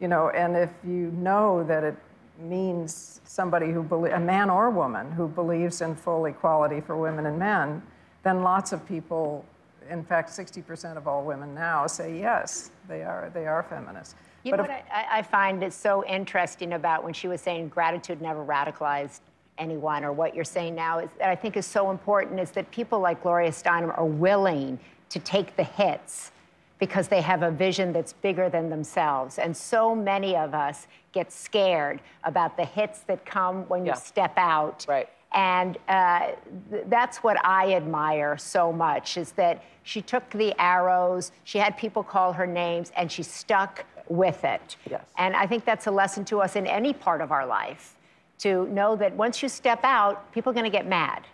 you 0.00 0.08
know. 0.08 0.28
And 0.30 0.56
if 0.56 0.70
you 0.84 1.10
know 1.16 1.64
that 1.64 1.82
it 1.82 1.96
means 2.38 3.20
somebody 3.24 3.70
who 3.70 3.82
believes, 3.82 4.14
a 4.14 4.20
man 4.20 4.48
or 4.50 4.70
woman 4.70 5.12
who 5.12 5.28
believes 5.28 5.80
in 5.82 5.94
full 5.94 6.24
equality 6.26 6.80
for 6.80 6.96
women 6.96 7.26
and 7.26 7.38
men, 7.38 7.82
then 8.22 8.42
lots 8.42 8.72
of 8.72 8.86
people, 8.86 9.44
in 9.88 10.04
fact, 10.04 10.30
60% 10.30 10.96
of 10.96 11.08
all 11.08 11.24
women 11.24 11.54
now 11.54 11.86
say 11.86 12.18
yes, 12.18 12.70
they 12.88 13.02
are. 13.02 13.30
They 13.32 13.46
are 13.46 13.62
feminists. 13.62 14.14
You 14.42 14.52
But 14.52 14.56
know 14.58 14.62
if- 14.64 14.70
what 14.70 14.84
I, 14.92 15.18
I 15.18 15.22
find 15.22 15.62
is 15.62 15.74
so 15.74 16.04
interesting 16.06 16.72
about 16.74 17.04
when 17.04 17.12
she 17.12 17.28
was 17.28 17.40
saying 17.40 17.68
gratitude 17.68 18.20
never 18.22 18.44
radicalized 18.44 19.20
anyone, 19.58 20.04
or 20.04 20.12
what 20.12 20.34
you're 20.34 20.44
saying 20.44 20.74
now 20.74 20.98
is 21.00 21.10
that 21.18 21.28
I 21.28 21.36
think 21.36 21.56
is 21.56 21.66
so 21.66 21.90
important 21.90 22.40
is 22.40 22.50
that 22.52 22.70
people 22.70 22.98
like 23.00 23.22
Gloria 23.22 23.50
Steinem 23.50 23.96
are 23.98 24.06
willing 24.06 24.78
to 25.10 25.18
take 25.18 25.56
the 25.56 25.64
hits 25.64 26.32
because 26.78 27.08
they 27.08 27.20
have 27.20 27.42
a 27.42 27.50
vision 27.50 27.92
that's 27.92 28.14
bigger 28.14 28.48
than 28.48 28.70
themselves. 28.70 29.38
And 29.38 29.54
so 29.54 29.94
many 29.94 30.34
of 30.34 30.54
us 30.54 30.86
get 31.12 31.30
scared 31.30 32.00
about 32.24 32.56
the 32.56 32.64
hits 32.64 33.00
that 33.00 33.26
come 33.26 33.68
when 33.68 33.84
you 33.84 33.94
step 33.96 34.32
out. 34.38 34.86
Right. 34.88 35.08
And 35.32 35.78
uh, 35.88 36.32
th- 36.70 36.84
that's 36.88 37.18
what 37.18 37.44
I 37.44 37.74
admire 37.74 38.36
so 38.36 38.72
much 38.72 39.16
is 39.16 39.32
that 39.32 39.62
she 39.82 40.02
took 40.02 40.28
the 40.30 40.54
arrows, 40.60 41.32
she 41.44 41.58
had 41.58 41.76
people 41.76 42.02
call 42.02 42.32
her 42.32 42.46
names, 42.46 42.92
and 42.96 43.10
she 43.10 43.22
stuck 43.22 43.84
with 44.08 44.44
it. 44.44 44.76
Yes. 44.90 45.04
And 45.18 45.36
I 45.36 45.46
think 45.46 45.64
that's 45.64 45.86
a 45.86 45.90
lesson 45.90 46.24
to 46.26 46.40
us 46.40 46.56
in 46.56 46.66
any 46.66 46.92
part 46.92 47.20
of 47.20 47.30
our 47.30 47.46
life 47.46 47.96
to 48.38 48.66
know 48.68 48.96
that 48.96 49.14
once 49.14 49.42
you 49.42 49.48
step 49.48 49.80
out, 49.84 50.32
people 50.32 50.50
are 50.50 50.54
going 50.54 50.64
to 50.64 50.70
get 50.70 50.86
mad. 50.86 51.26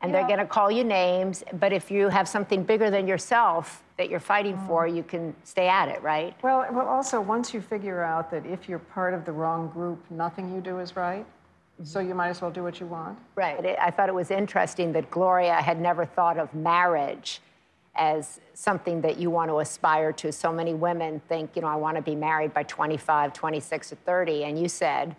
And 0.00 0.12
they're 0.12 0.26
going 0.26 0.40
to 0.40 0.46
call 0.46 0.68
you 0.68 0.82
names, 0.82 1.44
but 1.60 1.72
if 1.72 1.88
you 1.88 2.08
have 2.08 2.28
something 2.28 2.64
bigger 2.64 2.90
than 2.90 3.06
yourself 3.06 3.84
that 3.98 4.10
you're 4.10 4.18
fighting 4.18 4.58
for, 4.66 4.84
you 4.84 5.04
can 5.04 5.32
stay 5.44 5.68
at 5.68 5.88
it, 5.88 6.02
right? 6.02 6.34
Well, 6.42 6.66
well, 6.72 6.88
also, 6.88 7.20
once 7.20 7.54
you 7.54 7.60
figure 7.60 8.02
out 8.02 8.28
that 8.32 8.44
if 8.44 8.68
you're 8.68 8.80
part 8.80 9.14
of 9.14 9.24
the 9.24 9.30
wrong 9.30 9.68
group, 9.68 10.04
nothing 10.10 10.52
you 10.52 10.60
do 10.60 10.80
is 10.80 10.96
right, 10.96 11.24
so 11.84 12.00
you 12.00 12.14
might 12.14 12.28
as 12.28 12.40
well 12.40 12.50
do 12.50 12.62
what 12.62 12.80
you 12.80 12.86
want. 12.86 13.18
Right. 13.34 13.64
It- 13.64 13.78
I 13.80 13.90
thought 13.90 14.08
it 14.08 14.14
was 14.14 14.30
interesting 14.30 14.92
that 14.92 15.10
Gloria 15.10 15.54
had 15.54 15.80
never 15.80 16.04
thought 16.04 16.38
of 16.38 16.52
marriage 16.54 17.40
as 17.94 18.40
something 18.54 19.00
that 19.02 19.18
you 19.18 19.30
want 19.30 19.50
to 19.50 19.58
aspire 19.60 20.12
to. 20.12 20.32
So 20.32 20.52
many 20.52 20.72
women 20.74 21.20
think, 21.28 21.54
you 21.56 21.62
know, 21.62 21.68
I 21.68 21.76
want 21.76 21.96
to 21.96 22.02
be 22.02 22.14
married 22.14 22.54
by 22.54 22.62
25, 22.62 23.32
26, 23.34 23.92
or 23.92 23.96
30. 23.96 24.44
And 24.44 24.58
you 24.58 24.68
said, 24.68 25.14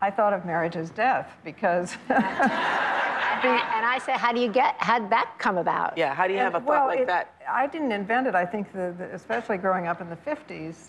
I 0.00 0.10
thought 0.10 0.32
of 0.32 0.44
marriage 0.44 0.76
as 0.76 0.90
death 0.90 1.30
because. 1.44 1.96
and 2.08 2.18
I 3.86 4.00
said, 4.04 4.16
how 4.16 4.32
do 4.32 4.40
you 4.40 4.48
get, 4.50 4.74
how'd 4.78 5.10
that 5.10 5.32
come 5.38 5.58
about? 5.58 5.96
Yeah, 5.96 6.14
how 6.14 6.26
do 6.26 6.32
you 6.32 6.38
have 6.40 6.54
a 6.54 6.56
And, 6.58 6.66
thought 6.66 6.72
well, 6.72 6.86
like 6.86 7.00
it- 7.00 7.06
that? 7.06 7.34
I 7.48 7.66
didn't 7.66 7.92
invent 7.92 8.26
it. 8.26 8.34
I 8.34 8.46
think, 8.46 8.72
the, 8.72 8.94
the, 8.96 9.14
especially 9.14 9.58
growing 9.58 9.86
up 9.86 10.00
in 10.00 10.08
the 10.10 10.16
50s, 10.16 10.86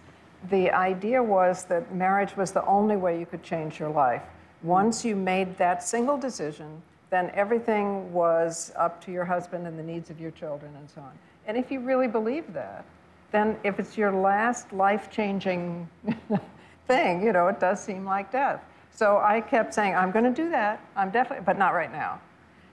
the 0.50 0.72
idea 0.72 1.22
was 1.22 1.66
that 1.66 1.94
marriage 1.94 2.36
was 2.36 2.52
the 2.52 2.66
only 2.66 2.96
way 2.96 3.20
you 3.20 3.26
could 3.26 3.44
change 3.44 3.80
your 3.80 3.90
life. 3.90 4.24
Once 4.64 5.04
you 5.04 5.16
made 5.16 5.58
that 5.58 5.84
single 5.84 6.18
decision, 6.18 6.82
then 7.10 7.32
everything 7.34 8.12
was 8.14 8.72
up 8.78 9.04
to 9.04 9.12
your 9.12 9.26
husband 9.26 9.68
and 9.68 9.78
the 9.78 9.84
needs 9.84 10.10
of 10.10 10.20
your 10.20 10.32
children 10.32 10.72
and 10.78 10.90
so 10.90 11.02
on. 11.02 11.12
And 11.48 11.58
if 11.58 11.72
you 11.72 11.80
really 11.80 12.08
believe 12.08 12.54
that, 12.54 12.86
then 13.32 13.58
if 13.64 13.80
it's 13.80 13.98
your 13.98 14.12
last 14.12 14.72
life 14.72 15.10
changing 15.10 15.90
thing, 16.88 17.24
you 17.24 17.34
know, 17.34 17.48
it 17.48 17.60
does 17.60 17.82
seem 17.82 18.06
like 18.06 18.32
death. 18.32 18.64
So 18.92 19.18
I 19.18 19.42
kept 19.42 19.74
saying, 19.74 19.96
I'm 19.96 20.12
going 20.12 20.26
to 20.26 20.32
do 20.44 20.50
that. 20.50 20.86
I'm 20.96 21.10
definitely, 21.10 21.44
but 21.46 21.58
not 21.58 21.74
right 21.74 21.92
now. 21.92 22.20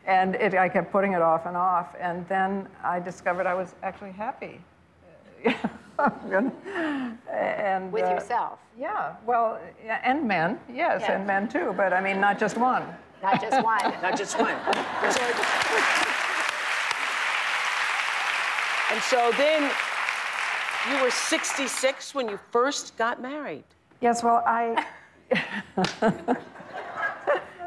And 0.05 0.35
it, 0.37 0.55
I 0.55 0.69
kept 0.69 0.91
putting 0.91 1.13
it 1.13 1.23
off 1.23 1.47
and 1.47 1.57
off. 1.57 1.95
And 2.01 2.27
then 2.29 2.69
I 2.83 2.99
discovered 2.99 3.47
I 3.47 3.55
was 3.55 3.75
actually 3.83 4.13
happy. 4.13 4.61
and, 7.33 7.91
With 7.93 8.05
uh, 8.05 8.11
yourself. 8.15 8.61
Yeah, 8.79 9.15
well, 9.27 9.59
yeah, 9.85 10.01
and 10.05 10.27
men, 10.29 10.61
yes, 10.73 11.03
Yeah. 11.03 11.13
and 11.13 11.27
men 11.27 11.49
too, 11.49 11.75
but 11.77 11.93
I 11.93 12.01
mean, 12.01 12.21
not 12.21 12.39
just 12.39 12.57
one. 12.57 12.85
Not 13.23 13.41
just 13.41 13.65
one. 13.73 13.83
Not 14.01 14.17
just 14.17 14.39
one. 14.39 14.55
And 14.55 14.57
and 18.93 19.03
so 19.03 19.33
then 19.37 19.69
you 20.89 21.03
were 21.03 21.11
66 21.11 22.15
when 22.15 22.29
you 22.29 22.39
first 22.53 22.97
got 22.97 23.21
married. 23.21 23.65
Yes, 24.01 24.23
well, 24.23 24.45
I. 24.47 24.87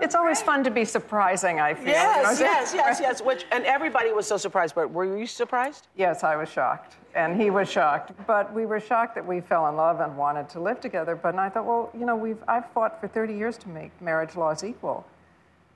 It's 0.01 0.15
always 0.15 0.41
fun 0.41 0.63
to 0.63 0.71
be 0.71 0.83
surprising, 0.83 1.59
I 1.59 1.73
feel. 1.75 1.85
you 1.87 1.93
know, 1.93 2.31
Yes, 2.31 2.39
yes, 2.39 2.73
yes, 2.73 2.99
yes. 2.99 3.21
Which 3.21 3.45
and 3.51 3.63
everybody 3.65 4.11
was 4.11 4.25
so 4.27 4.35
surprised. 4.37 4.73
But 4.75 4.91
were 4.91 5.17
you 5.17 5.25
surprised? 5.27 5.87
Yes, 5.95 6.23
I 6.23 6.35
was 6.35 6.49
shocked. 6.49 6.95
And 7.13 7.39
he 7.39 7.49
was 7.49 7.69
shocked. 7.69 8.11
But 8.25 8.51
we 8.53 8.65
were 8.65 8.79
shocked 8.79 9.15
that 9.15 9.25
we 9.25 9.41
fell 9.41 9.67
in 9.67 9.75
love 9.75 9.99
and 9.99 10.17
wanted 10.17 10.49
to 10.49 10.59
live 10.59 10.79
together. 10.81 11.15
But 11.15 11.35
I 11.35 11.49
thought, 11.49 11.65
well, 11.65 11.91
you 11.97 12.05
know, 12.05 12.15
we've 12.15 12.43
I've 12.47 12.69
fought 12.71 12.99
for 12.99 13.07
30 13.07 13.33
years 13.35 13.57
to 13.59 13.69
make 13.69 13.91
marriage 14.01 14.35
laws 14.35 14.63
equal. 14.63 15.05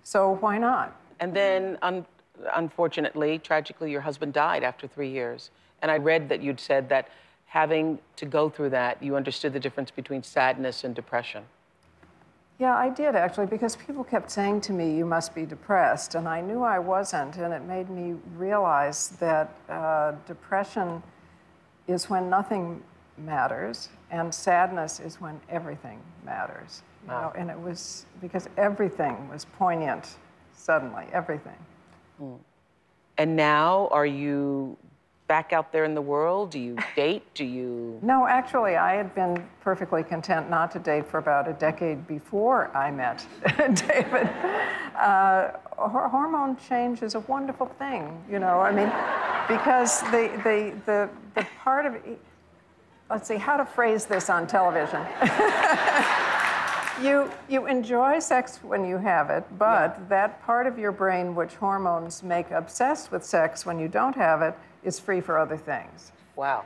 So 0.03 0.37
why 0.39 0.57
not? 0.57 0.95
And 1.19 1.33
then, 1.33 1.77
un- 1.81 2.05
unfortunately, 2.55 3.39
tragically, 3.39 3.91
your 3.91 4.01
husband 4.01 4.33
died 4.33 4.63
after 4.63 4.87
three 4.87 5.09
years. 5.09 5.51
And 5.81 5.91
I 5.91 5.97
read 5.97 6.29
that 6.29 6.41
you'd 6.41 6.59
said 6.59 6.89
that 6.89 7.09
having 7.45 7.99
to 8.15 8.25
go 8.25 8.49
through 8.49 8.71
that, 8.71 9.01
you 9.03 9.15
understood 9.15 9.53
the 9.53 9.59
difference 9.59 9.91
between 9.91 10.23
sadness 10.23 10.83
and 10.83 10.95
depression. 10.95 11.43
Yeah, 12.57 12.75
I 12.75 12.89
did 12.89 13.15
actually, 13.15 13.47
because 13.47 13.75
people 13.75 14.03
kept 14.03 14.31
saying 14.31 14.61
to 14.61 14.73
me, 14.73 14.95
you 14.95 15.05
must 15.05 15.35
be 15.35 15.45
depressed. 15.45 16.15
And 16.15 16.27
I 16.27 16.39
knew 16.41 16.63
I 16.63 16.79
wasn't. 16.79 17.35
And 17.37 17.53
it 17.53 17.63
made 17.63 17.89
me 17.89 18.15
realize 18.37 19.09
that 19.19 19.53
uh, 19.69 20.13
depression 20.25 21.03
is 21.87 22.09
when 22.09 22.29
nothing 22.29 22.81
matters, 23.17 23.89
and 24.11 24.33
sadness 24.33 24.99
is 24.99 25.21
when 25.21 25.39
everything 25.49 25.99
matters. 26.25 26.83
You 27.03 27.11
Wow. 27.11 27.21
know? 27.33 27.39
And 27.39 27.49
it 27.49 27.59
was 27.59 28.05
because 28.21 28.49
everything 28.57 29.29
was 29.29 29.45
poignant 29.45 30.15
suddenly, 30.53 31.05
everything. 31.13 31.57
And 33.17 33.35
now, 33.35 33.87
are 33.91 34.05
you 34.05 34.77
back 35.27 35.53
out 35.53 35.71
there 35.71 35.85
in 35.85 35.95
the 35.95 36.01
world? 36.01 36.51
Do 36.51 36.59
you 36.59 36.77
date? 36.95 37.23
Do 37.33 37.45
you? 37.45 37.99
No, 38.01 38.27
actually, 38.27 38.75
I 38.75 38.95
had 38.95 39.13
been 39.15 39.43
perfectly 39.61 40.03
content 40.03 40.49
not 40.49 40.71
to 40.71 40.79
date 40.79 41.07
for 41.07 41.17
about 41.17 41.47
a 41.47 41.53
decade 41.53 42.07
before 42.07 42.75
I 42.75 42.91
met 42.91 43.25
David. 43.57 44.29
Uh, 44.95 45.51
hor- 45.77 46.09
hormone 46.09 46.57
change 46.57 47.01
is 47.01 47.15
a 47.15 47.19
wonderful 47.21 47.67
thing, 47.67 48.23
you 48.29 48.39
know. 48.39 48.59
I 48.59 48.71
mean, 48.71 48.91
because 49.47 50.01
the 50.11 50.29
the 50.43 50.73
the 50.85 51.09
the 51.33 51.47
part 51.63 51.85
of 51.85 51.95
let's 53.09 53.27
see 53.27 53.37
how 53.37 53.57
to 53.57 53.65
phrase 53.65 54.05
this 54.05 54.29
on 54.29 54.47
television. 54.47 55.01
You, 57.01 57.29
you 57.49 57.65
enjoy 57.65 58.19
sex 58.19 58.59
when 58.63 58.85
you 58.85 58.97
have 58.97 59.29
it, 59.29 59.43
but 59.59 60.07
that 60.07 60.41
part 60.45 60.65
of 60.65 60.79
your 60.79 60.93
brain 60.93 61.35
which 61.35 61.55
hormones 61.55 62.23
make 62.23 62.51
obsessed 62.51 63.11
with 63.11 63.25
sex 63.25 63.65
when 63.65 63.79
you 63.79 63.89
don't 63.89 64.15
have 64.15 64.41
it 64.41 64.55
is 64.85 64.99
free 64.99 65.19
for 65.19 65.37
other 65.37 65.57
things. 65.57 66.11
Wow. 66.35 66.63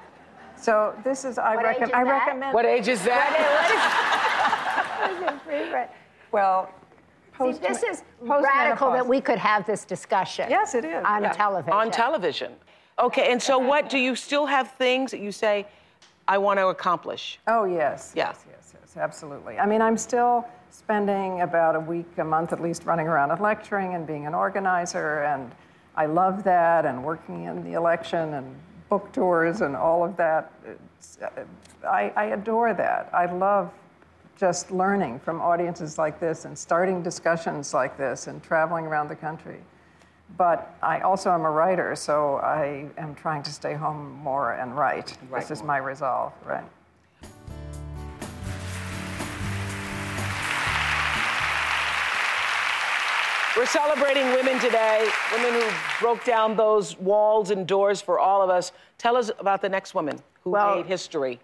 So 0.56 0.94
this 1.04 1.24
is 1.24 1.38
I, 1.38 1.56
What 1.56 1.66
age 1.66 1.82
is 1.82 1.90
I 1.94 2.04
that? 2.04 2.10
recommend. 2.28 2.54
What 2.54 2.66
age 2.66 2.88
is 2.88 3.04
that? 3.06 4.26
Well, 6.32 6.70
See, 7.40 7.54
this 7.54 7.82
is 7.82 8.04
radical 8.22 8.92
that 8.92 9.08
we 9.08 9.20
could 9.20 9.40
have 9.40 9.66
this 9.66 9.84
discussion. 9.84 10.48
Yes, 10.48 10.76
it 10.76 10.86
is. 10.86 11.04
On 11.04 11.24
Yeah. 11.24 11.32
television. 11.32 11.74
On 11.74 11.90
television. 11.90 12.56
Okay, 13.00 13.32
and 13.32 13.42
so 13.42 13.58
what 13.58 13.90
do 13.90 13.98
you 13.98 14.16
still 14.16 14.46
have 14.46 14.72
things 14.74 15.10
that 15.10 15.22
you 15.22 15.32
say, 15.32 15.66
I 16.28 16.38
want 16.38 16.60
to 16.60 16.68
accomplish? 16.68 17.40
Oh 17.48 17.64
yes. 17.64 18.14
Yeah. 18.16 18.28
Yes, 18.28 18.46
yes, 18.48 18.74
yes, 18.80 18.98
absolutely. 18.98 19.58
I 19.58 19.66
mean, 19.66 19.82
I'm 19.82 19.98
still 19.98 20.46
spending 20.70 21.42
about 21.42 21.76
a 21.76 21.80
week, 21.80 22.06
a 22.20 22.24
month 22.24 22.54
at 22.54 22.62
least, 22.62 22.84
running 22.86 23.08
around 23.08 23.32
and 23.32 23.40
lecturing 23.42 23.96
and 23.96 24.06
being 24.06 24.28
an 24.28 24.36
organizer, 24.36 25.24
and 25.24 25.52
I 26.00 26.06
love 26.06 26.46
that, 26.46 26.86
and 26.86 27.04
working 27.04 27.44
in 27.44 27.62
the 27.62 27.74
election 27.74 28.36
and 28.36 28.56
book 28.88 29.12
tours 29.12 29.60
and 29.60 29.76
all 29.76 30.06
of 30.06 30.16
that. 30.16 30.50
Uh, 31.22 31.28
I, 31.86 32.14
I 32.16 32.24
adore 32.28 32.74
that. 32.74 33.10
I 33.14 33.26
love 33.26 33.70
just 34.38 34.72
learning 34.72 35.20
from 35.20 35.42
audiences 35.42 35.98
like 35.98 36.18
this 36.18 36.46
and 36.46 36.58
starting 36.58 37.04
discussions 37.04 37.74
like 37.74 37.98
this 37.98 38.28
and 38.28 38.42
traveling 38.42 38.86
around 38.86 39.10
the 39.10 39.16
country. 39.16 39.60
But 40.38 40.74
I 40.82 41.02
also 41.02 41.32
am 41.32 41.44
a 41.44 41.52
writer, 41.52 41.98
so 41.98 42.38
I 42.38 42.88
am 42.98 43.14
trying 43.14 43.44
to 43.44 43.52
stay 43.52 43.74
home 43.74 44.14
more 44.24 44.54
and 44.54 44.78
write. 44.78 45.18
Write 45.30 45.42
this 45.42 45.52
is 45.52 45.60
more. 45.60 45.68
my 45.68 45.78
resolve, 45.80 46.32
right? 46.46 46.64
We're 53.60 53.66
celebrating 53.66 54.24
women 54.28 54.58
today, 54.62 55.06
women 55.34 55.62
who 55.62 55.70
broke 56.00 56.24
down 56.24 56.56
those 56.56 56.98
walls 56.98 57.52
and 57.52 57.68
doors 57.68 58.00
for 58.00 58.18
all 58.18 58.42
of 58.42 58.50
us. 58.50 58.72
Tell 58.98 59.18
us 59.18 59.32
about 59.38 59.62
the 59.62 59.68
next 59.68 59.94
woman 59.94 60.18
who 60.46 60.52
Well- 60.52 60.78
made 60.78 60.86
history. 60.86 61.42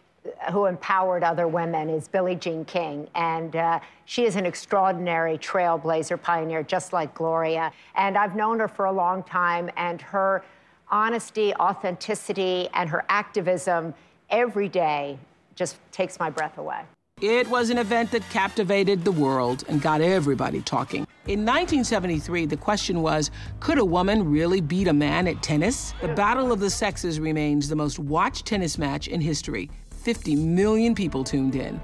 who 0.51 0.65
empowered 0.65 1.23
other 1.23 1.45
women 1.45 1.89
is 1.89 2.07
Billie 2.07 2.35
Jean 2.35 2.63
King. 2.63 3.09
And 3.15 3.53
uh, 3.53 3.79
she 4.05 4.25
is 4.25 4.37
an 4.37 4.45
extraordinary 4.45 5.37
trailblazer 5.37 6.19
pioneer, 6.19 6.63
just 6.63 6.93
like 6.93 7.13
Gloria. 7.13 7.73
And 7.95 8.17
I've 8.17 8.33
known 8.33 8.59
her 8.59 8.69
for 8.69 8.85
a 8.85 8.91
long 8.93 9.21
time, 9.21 9.69
and 9.75 10.01
her 10.01 10.43
honesty, 10.89 11.53
authenticity, 11.55 12.69
and 12.73 12.89
her 12.89 13.03
activism 13.09 13.93
every 14.29 14.69
day 14.69 15.19
just 15.53 15.77
takes 15.91 16.17
my 16.17 16.29
breath 16.29 16.57
away. 16.57 16.85
It 17.21 17.49
was 17.49 17.69
an 17.69 17.77
event 17.77 18.11
that 18.11 18.29
captivated 18.29 19.05
the 19.05 19.11
world 19.13 19.63
and 19.69 19.81
got 19.81 20.01
everybody 20.01 20.61
talking. 20.61 21.07
In 21.27 21.45
1973, 21.45 22.45
the 22.45 22.57
question 22.57 23.01
was 23.01 23.31
could 23.61 23.77
a 23.77 23.85
woman 23.85 24.29
really 24.29 24.59
beat 24.59 24.89
a 24.89 24.93
man 24.93 25.25
at 25.25 25.41
tennis? 25.41 25.93
The 26.01 26.09
Battle 26.09 26.51
of 26.51 26.59
the 26.59 26.69
Sexes 26.69 27.21
remains 27.21 27.69
the 27.69 27.75
most 27.77 27.99
watched 27.99 28.45
tennis 28.45 28.77
match 28.77 29.07
in 29.07 29.21
history. 29.21 29.71
50 29.91 30.35
million 30.35 30.93
people 30.93 31.23
tuned 31.23 31.55
in. 31.55 31.79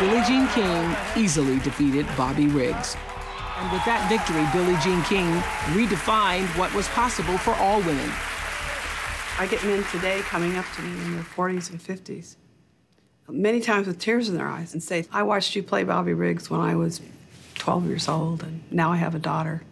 Billie 0.00 0.22
Jean 0.26 0.48
King 0.48 0.96
easily 1.14 1.58
defeated 1.58 2.06
Bobby 2.16 2.46
Riggs. 2.46 2.96
And 3.58 3.70
with 3.70 3.84
that 3.84 4.08
victory, 4.08 4.48
Billie 4.54 4.80
Jean 4.80 5.02
King 5.02 5.30
redefined 5.76 6.46
what 6.56 6.72
was 6.72 6.88
possible 6.88 7.36
for 7.36 7.52
all 7.56 7.80
women. 7.80 8.10
I 9.38 9.46
get 9.50 9.62
men 9.64 9.84
today 9.92 10.20
coming 10.20 10.56
up 10.56 10.64
to 10.76 10.82
me 10.82 11.04
in 11.04 11.14
their 11.14 11.24
40s 11.24 11.70
and 11.70 11.78
50s, 11.78 12.36
many 13.28 13.60
times 13.60 13.86
with 13.86 13.98
tears 13.98 14.28
in 14.28 14.36
their 14.36 14.48
eyes, 14.48 14.72
and 14.72 14.82
say, 14.82 15.06
I 15.12 15.22
watched 15.22 15.54
you 15.54 15.62
play 15.62 15.84
Bobby 15.84 16.14
Riggs 16.14 16.50
when 16.50 16.60
I 16.60 16.74
was 16.74 17.00
12 17.54 17.86
years 17.86 18.08
old, 18.08 18.42
and 18.42 18.62
now 18.70 18.92
I 18.92 18.96
have 18.96 19.14
a 19.14 19.18
daughter. 19.18 19.62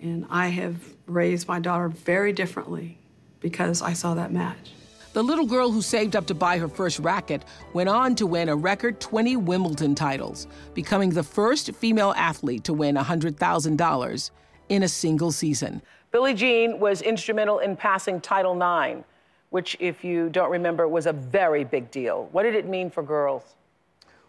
And 0.00 0.26
I 0.30 0.48
have 0.48 0.76
raised 1.06 1.48
my 1.48 1.60
daughter 1.60 1.88
very 1.88 2.32
differently 2.32 2.98
because 3.40 3.82
I 3.82 3.92
saw 3.92 4.14
that 4.14 4.32
match. 4.32 4.72
The 5.12 5.24
little 5.24 5.44
girl 5.44 5.72
who 5.72 5.82
saved 5.82 6.14
up 6.14 6.26
to 6.26 6.34
buy 6.34 6.58
her 6.58 6.68
first 6.68 7.00
racket 7.00 7.44
went 7.72 7.88
on 7.88 8.14
to 8.14 8.26
win 8.26 8.48
a 8.48 8.54
record 8.54 9.00
20 9.00 9.36
Wimbledon 9.36 9.96
titles, 9.96 10.46
becoming 10.72 11.10
the 11.10 11.24
first 11.24 11.74
female 11.74 12.14
athlete 12.16 12.62
to 12.64 12.72
win 12.72 12.94
$100,000 12.94 14.30
in 14.68 14.82
a 14.84 14.88
single 14.88 15.32
season. 15.32 15.82
Billie 16.12 16.34
Jean 16.34 16.78
was 16.78 17.02
instrumental 17.02 17.58
in 17.58 17.76
passing 17.76 18.20
Title 18.20 18.54
IX, 18.54 19.04
which, 19.50 19.76
if 19.80 20.04
you 20.04 20.28
don't 20.30 20.50
remember, 20.50 20.88
was 20.88 21.06
a 21.06 21.12
very 21.12 21.64
big 21.64 21.90
deal. 21.90 22.28
What 22.32 22.44
did 22.44 22.54
it 22.54 22.66
mean 22.66 22.90
for 22.90 23.02
girls? 23.02 23.42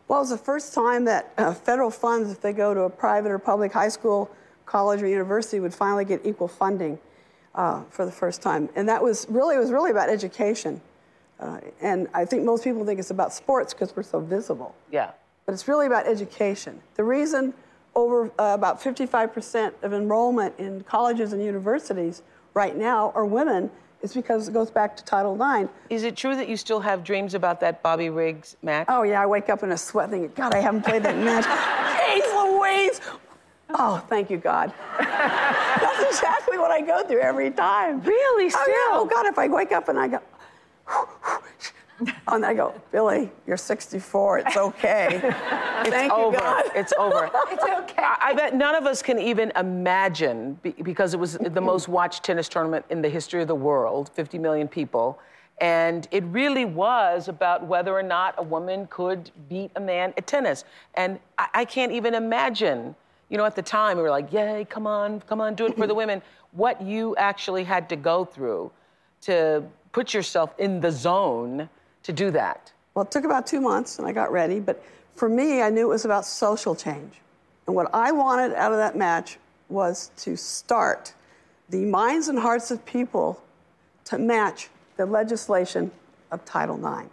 Well, 0.07 0.19
it 0.19 0.23
was 0.23 0.29
the 0.31 0.37
first 0.37 0.73
time 0.73 1.05
that 1.05 1.31
uh, 1.37 1.53
federal 1.53 1.89
funds, 1.89 2.31
if 2.31 2.41
they 2.41 2.53
go 2.53 2.73
to 2.73 2.81
a 2.81 2.89
private 2.89 3.31
or 3.31 3.39
public 3.39 3.71
high 3.71 3.87
school, 3.87 4.29
college, 4.65 5.01
or 5.01 5.07
university, 5.07 5.59
would 5.59 5.73
finally 5.73 6.05
get 6.05 6.25
equal 6.25 6.47
funding 6.47 6.99
uh, 7.55 7.83
for 7.89 8.05
the 8.05 8.11
first 8.11 8.41
time. 8.41 8.67
And 8.75 8.89
that 8.89 9.01
was 9.01 9.25
really, 9.29 9.55
it 9.55 9.59
was 9.59 9.71
really 9.71 9.91
about 9.91 10.09
education. 10.09 10.81
Uh, 11.39 11.59
and 11.81 12.07
I 12.13 12.25
think 12.25 12.43
most 12.43 12.63
people 12.63 12.85
think 12.85 12.99
it's 12.99 13.11
about 13.11 13.33
sports 13.33 13.73
because 13.73 13.95
we're 13.95 14.03
so 14.03 14.19
visible. 14.19 14.75
Yeah. 14.91 15.11
But 15.45 15.53
it's 15.53 15.67
really 15.67 15.87
about 15.87 16.07
education. 16.07 16.81
The 16.95 17.03
reason 17.03 17.53
over 17.95 18.27
uh, 18.39 18.53
about 18.53 18.81
55% 18.81 19.73
of 19.83 19.93
enrollment 19.93 20.57
in 20.57 20.81
colleges 20.83 21.33
and 21.33 21.43
universities 21.43 22.21
right 22.53 22.75
now 22.75 23.11
are 23.15 23.25
women 23.25 23.69
is 24.01 24.13
because 24.13 24.47
it 24.47 24.53
goes 24.53 24.71
back 24.71 24.97
to 24.97 25.03
Title 25.03 25.35
IX. 25.35 25.69
Is 25.89 26.03
it 26.03 26.15
true 26.15 26.35
that 26.35 26.49
you 26.49 26.57
still 26.57 26.79
have 26.79 27.03
dreams 27.03 27.33
about 27.33 27.59
that 27.61 27.83
Bobby 27.83 28.09
Riggs 28.09 28.57
match? 28.61 28.87
Oh, 28.89 29.03
yeah, 29.03 29.21
I 29.21 29.25
wake 29.25 29.49
up 29.49 29.63
in 29.63 29.71
a 29.71 29.77
sweat 29.77 30.09
thinking, 30.09 30.31
God, 30.35 30.53
I 30.53 30.59
haven't 30.59 30.83
played 30.83 31.03
that 31.03 31.17
match. 31.17 31.45
Jeez 32.01 32.59
Louise! 32.59 33.01
Oh, 33.73 34.03
thank 34.09 34.29
you, 34.29 34.37
God. 34.37 34.73
That's 34.99 36.03
exactly 36.03 36.57
what 36.57 36.71
I 36.71 36.81
go 36.81 37.03
through 37.03 37.21
every 37.21 37.51
time. 37.51 38.01
Really? 38.01 38.49
Still? 38.49 38.61
Oh, 38.61 38.67
yeah. 38.67 38.99
Oh, 38.99 39.05
God, 39.05 39.25
if 39.27 39.37
I 39.37 39.47
wake 39.47 39.71
up 39.71 39.87
and 39.87 39.97
I 39.97 40.07
go, 40.09 40.19
Oh, 42.27 42.35
and 42.35 42.45
I 42.45 42.53
go, 42.53 42.73
Billie, 42.91 43.29
you're 43.45 43.57
64. 43.57 44.39
It's 44.39 44.57
okay. 44.57 45.33
It's 45.81 45.89
Thank 45.89 46.11
you, 46.11 46.17
over. 46.17 46.37
God. 46.37 46.65
It's 46.75 46.93
over. 46.99 47.31
It's 47.51 47.63
okay. 47.63 48.03
I, 48.03 48.17
I 48.21 48.33
bet 48.35 48.53
none 48.55 48.75
of 48.75 48.85
us 48.85 49.01
can 49.01 49.17
even 49.17 49.51
imagine, 49.55 50.59
be, 50.61 50.73
because 50.83 51.15
it 51.15 51.19
was 51.19 51.39
the 51.39 51.61
most 51.61 51.87
watched 51.87 52.23
tennis 52.23 52.47
tournament 52.47 52.85
in 52.91 53.01
the 53.01 53.09
history 53.09 53.41
of 53.41 53.47
the 53.47 53.55
world 53.55 54.09
50 54.09 54.37
million 54.37 54.67
people. 54.67 55.19
And 55.59 56.07
it 56.11 56.23
really 56.25 56.65
was 56.65 57.27
about 57.29 57.65
whether 57.65 57.93
or 57.97 58.03
not 58.03 58.35
a 58.37 58.43
woman 58.43 58.87
could 58.91 59.31
beat 59.49 59.71
a 59.75 59.79
man 59.79 60.13
at 60.17 60.27
tennis. 60.27 60.65
And 60.93 61.19
I, 61.39 61.47
I 61.53 61.65
can't 61.65 61.91
even 61.91 62.13
imagine, 62.13 62.93
you 63.29 63.37
know, 63.37 63.45
at 63.45 63.55
the 63.55 63.63
time, 63.63 63.97
we 63.97 64.03
were 64.03 64.11
like, 64.11 64.31
yay, 64.31 64.67
come 64.69 64.85
on, 64.85 65.21
come 65.21 65.41
on, 65.41 65.55
do 65.55 65.65
it 65.65 65.75
for 65.77 65.87
the 65.87 65.95
women. 65.95 66.21
What 66.53 66.81
you 66.81 67.15
actually 67.15 67.63
had 67.63 67.87
to 67.89 67.95
go 67.95 68.25
through 68.25 68.71
to 69.21 69.63
put 69.93 70.13
yourself 70.13 70.53
in 70.57 70.81
the 70.81 70.91
zone 70.91 71.69
to 72.03 72.13
do 72.13 72.31
that. 72.31 72.71
Well, 72.93 73.05
it 73.05 73.11
took 73.11 73.23
about 73.23 73.47
two 73.47 73.61
months 73.61 73.99
and 73.99 74.07
I 74.07 74.11
got 74.11 74.31
ready, 74.31 74.59
but 74.59 74.83
for 75.15 75.29
me, 75.29 75.61
I 75.61 75.69
knew 75.69 75.85
it 75.85 75.89
was 75.89 76.05
about 76.05 76.25
social 76.25 76.75
change. 76.75 77.21
And 77.67 77.75
what 77.75 77.93
I 77.93 78.11
wanted 78.11 78.53
out 78.53 78.71
of 78.71 78.77
that 78.77 78.97
match 78.97 79.37
was 79.69 80.11
to 80.17 80.35
start 80.35 81.13
the 81.69 81.85
minds 81.85 82.27
and 82.27 82.37
hearts 82.37 82.71
of 82.71 82.85
people 82.85 83.41
to 84.05 84.17
match 84.17 84.69
the 84.97 85.05
legislation 85.05 85.91
of 86.31 86.43
Title 86.43 86.75
IX. 86.75 87.07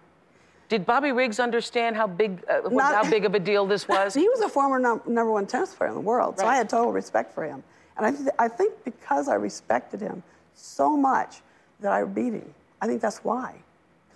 Did 0.68 0.84
Bobby 0.84 1.12
Riggs 1.12 1.40
understand 1.40 1.96
how 1.96 2.06
big, 2.06 2.44
uh, 2.48 2.68
Not- 2.68 2.94
how 2.94 3.08
big 3.10 3.24
of 3.24 3.34
a 3.34 3.38
deal 3.40 3.66
this 3.66 3.88
was? 3.88 4.14
he 4.22 4.28
was 4.28 4.40
a 4.40 4.48
former 4.48 4.78
num- 4.78 5.00
number 5.06 5.30
one 5.30 5.46
tennis 5.46 5.74
player 5.74 5.88
in 5.88 5.94
the 5.94 6.00
world, 6.00 6.38
so 6.38 6.46
I 6.46 6.56
had 6.56 6.68
total 6.68 6.92
respect 6.92 7.32
for 7.32 7.44
him. 7.44 7.62
And 7.96 8.06
I, 8.06 8.10
th- 8.10 8.28
I 8.38 8.48
think 8.48 8.74
because 8.84 9.28
I 9.28 9.34
respected 9.34 10.00
him 10.00 10.22
so 10.54 10.96
much 10.96 11.40
that 11.80 11.92
I 11.92 12.04
beat 12.04 12.34
him. 12.34 12.54
I 12.80 12.86
think 12.86 13.00
that's 13.00 13.24
why, 13.24 13.54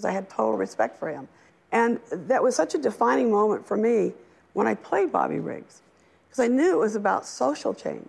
because 0.03 0.11
I 0.11 0.15
had 0.15 0.29
total 0.29 0.57
respect 0.57 0.99
for 0.99 1.09
him. 1.09 1.29
And 1.71 2.01
that 2.11 2.43
was 2.43 2.57
such 2.57 2.75
a 2.75 2.79
defining 2.79 3.31
moment 3.31 3.67
for 3.67 3.77
me 3.77 4.13
when 4.53 4.67
I 4.67 4.75
played 4.75 5.13
Bobby 5.13 5.39
Riggs, 5.39 5.81
because 6.29 6.41
I 6.41 6.49
knew 6.49 6.73
it 6.75 6.79
was 6.79 6.97
about 6.97 7.25
social 7.25 7.73
change. 7.73 8.09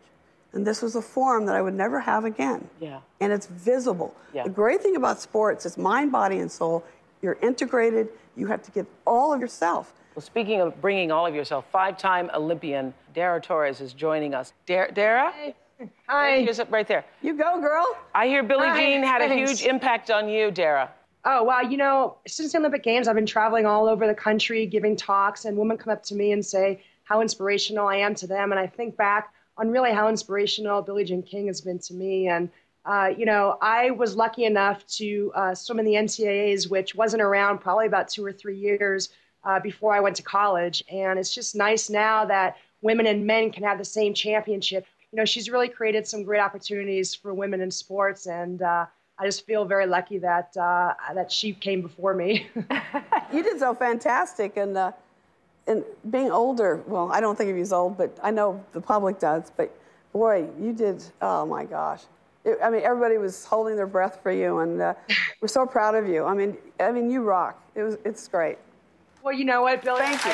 And 0.52 0.68
this 0.68 0.82
was 0.82 0.96
a 0.96 1.02
forum 1.02 1.46
that 1.46 1.56
I 1.56 1.62
would 1.62 1.74
never 1.74 2.00
have 2.00 2.26
again. 2.26 2.68
Yeah. 2.80 3.00
And 3.22 3.32
it's 3.32 3.48
visible. 3.48 4.16
Yeah. 4.34 4.44
The 4.44 4.50
great 4.50 4.82
thing 4.82 4.96
about 4.96 5.20
sports 5.20 5.66
is 5.66 5.78
mind, 5.78 6.12
body, 6.12 6.40
and 6.40 6.52
soul. 6.52 6.84
You're 7.22 7.38
integrated. 7.42 8.10
You 8.36 8.48
have 8.48 8.62
to 8.64 8.72
give 8.72 8.86
all 9.08 9.34
of 9.34 9.40
yourself. 9.40 9.94
Well, 10.16 10.22
speaking 10.22 10.62
of 10.62 10.80
bringing 10.80 11.12
all 11.12 11.26
of 11.26 11.34
yourself, 11.34 11.66
five-time 11.72 12.30
Olympian 12.36 12.94
Dara 13.16 13.42
Torres 13.42 13.82
is 13.82 13.94
joining 13.94 14.36
us. 14.36 14.54
Dara? 14.68 14.92
Dara? 14.92 15.34
Hi. 16.08 16.42
Here's 16.42 16.60
it 16.60 16.70
right 16.70 16.88
there. 16.88 17.04
You 17.24 17.34
go, 17.34 17.60
girl. 17.60 17.86
I 18.14 18.28
hear 18.28 18.44
Billie 18.44 18.68
Hi, 18.68 18.80
Jean 18.80 19.04
had 19.04 19.22
a 19.22 19.34
huge 19.34 19.64
impact 19.64 20.12
on 20.12 20.30
you, 20.30 20.52
Dara. 20.52 20.92
Oh, 21.26 21.44
wow. 21.44 21.62
You 21.62 21.78
know, 21.78 22.18
since 22.28 22.52
the 22.52 22.58
Olympic 22.58 22.84
Games, 22.84 23.08
I've 23.08 23.16
been 23.16 23.26
traveling 23.26 23.66
all 23.66 23.88
over 23.88 24.06
the 24.06 24.14
country 24.14 24.66
giving 24.66 24.96
talks, 24.98 25.46
and 25.46 25.58
women 25.58 25.78
come 25.78 25.94
up 25.94 26.04
to 26.04 26.16
me 26.16 26.34
and 26.34 26.46
say 26.46 26.84
how 27.06 27.22
inspirational 27.22 27.88
I 27.88 27.98
am 27.98 28.14
to 28.16 28.28
them. 28.28 28.52
And 28.52 28.60
I 28.60 28.68
think 28.68 28.98
back 28.98 29.34
on 29.58 29.70
really 29.70 29.94
how 29.94 30.10
inspirational 30.10 30.82
Billie 30.82 31.06
Jean 31.06 31.24
King 31.24 31.48
has 31.48 31.62
been 31.62 31.80
to 31.80 31.94
me. 31.94 32.28
And, 32.28 32.50
uh, 32.86 33.12
you 33.18 33.26
know, 33.26 33.58
I 33.62 33.92
was 33.92 34.18
lucky 34.18 34.44
enough 34.44 34.86
to 34.98 35.32
uh, 35.34 35.56
swim 35.56 35.80
in 35.80 35.86
the 35.86 35.94
NCAAs, 35.94 36.70
which 36.70 36.94
wasn't 36.94 37.22
around 37.22 37.60
probably 37.60 37.86
about 37.86 38.10
two 38.10 38.26
or 38.26 38.34
three 38.34 38.58
years 38.58 39.10
uh, 39.46 39.60
before 39.62 39.94
I 39.94 40.02
went 40.02 40.18
to 40.18 40.24
college. 40.24 40.84
And 40.92 41.18
it's 41.18 41.34
just 41.34 41.56
nice 41.56 41.90
now 41.90 42.26
that 42.26 42.58
women 42.82 43.08
and 43.08 43.26
men 43.26 43.52
can 43.52 43.64
have 43.64 43.78
the 43.78 43.86
same 43.86 44.14
championship. 44.14 44.86
You 45.12 45.18
know, 45.18 45.26
she's 45.26 45.50
really 45.50 45.70
created 45.70 46.06
some 46.06 46.24
great 46.24 46.42
opportunities 46.42 47.16
for 47.16 47.34
women 47.34 47.62
in 47.62 47.72
sports, 47.72 48.26
and 48.26 48.62
uh, 48.62 48.88
I 49.24 49.26
just 49.26 49.46
feel 49.46 49.64
very 49.64 49.86
lucky 49.88 50.18
that 50.18 50.56
uh, 50.58 50.94
that 51.14 51.32
she 51.32 51.54
came 51.54 51.82
before 51.82 52.14
me. 52.14 52.48
you 53.34 53.42
did 53.42 53.58
so 53.58 53.74
fantastic 53.74 54.58
and 54.58 54.76
uh, 54.78 54.92
and 55.66 55.86
being 56.12 56.30
older 56.30 56.84
well 56.88 57.10
i 57.14 57.22
don't 57.22 57.38
think 57.38 57.50
of 57.50 57.56
you 57.56 57.62
as 57.62 57.72
old 57.72 57.98
but 57.98 58.12
i 58.22 58.30
know 58.30 58.62
the 58.74 58.82
public 58.82 59.18
does 59.18 59.50
but 59.56 59.74
boy 60.12 60.46
you 60.60 60.74
did 60.74 61.02
oh 61.22 61.46
my 61.46 61.64
gosh 61.64 62.02
It- 62.44 62.60
i 62.62 62.70
mean 62.70 62.82
everybody 62.84 63.18
was 63.18 63.46
holding 63.46 63.78
their 63.78 63.88
breath 63.88 64.20
for 64.22 64.34
you 64.34 64.60
and 64.60 64.82
uh, 64.82 64.94
we're 65.40 65.48
so 65.48 65.66
proud 65.66 65.96
of 65.96 66.06
you 66.06 66.26
i 66.26 66.34
mean 66.34 66.58
i 66.82 66.92
mean 66.92 67.10
you 67.10 67.22
rock 67.24 67.64
it 67.76 67.84
was 67.84 67.96
it's 68.04 68.28
great 68.28 68.58
well, 69.24 69.34
you 69.34 69.46
know 69.46 69.62
what, 69.62 69.82
Billie? 69.82 70.00
Thank 70.02 70.26
you. 70.26 70.32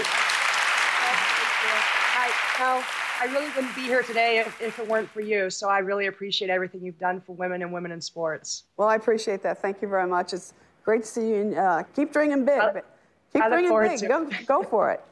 I, 2.17 2.33
no, 2.59 2.81
I 2.81 2.98
really 3.27 3.47
wouldn't 3.55 3.75
be 3.75 3.81
here 3.81 4.03
today 4.03 4.39
if, 4.39 4.61
if 4.61 4.79
it 4.79 4.87
weren't 4.87 5.09
for 5.09 5.21
you. 5.21 5.49
So 5.49 5.69
I 5.69 5.79
really 5.79 6.07
appreciate 6.07 6.49
everything 6.49 6.83
you've 6.83 6.99
done 6.99 7.21
for 7.21 7.35
women 7.35 7.61
and 7.61 7.71
women 7.71 7.91
in 7.91 8.01
sports. 8.01 8.63
well 8.77 8.87
i 8.87 8.95
appreciate 8.95 9.41
that 9.43 9.61
thank 9.61 9.81
you 9.81 9.87
very 9.87 10.07
much 10.07 10.33
it's 10.33 10.53
great 10.83 11.01
to 11.01 11.07
see 11.07 11.29
you 11.29 11.35
and 11.35 11.55
uh, 11.57 11.83
keep 11.95 12.11
dreaming 12.11 12.45
big 12.45 12.59
but 12.59 12.85
keep 13.31 13.41
I 13.41 13.47
look 13.47 13.53
dreaming 13.55 13.69
forward 13.69 13.89
big 13.89 13.99
to 13.99 14.05
it. 14.05 14.47
go, 14.47 14.61
go 14.61 14.63
for 14.63 14.91
it 14.91 15.03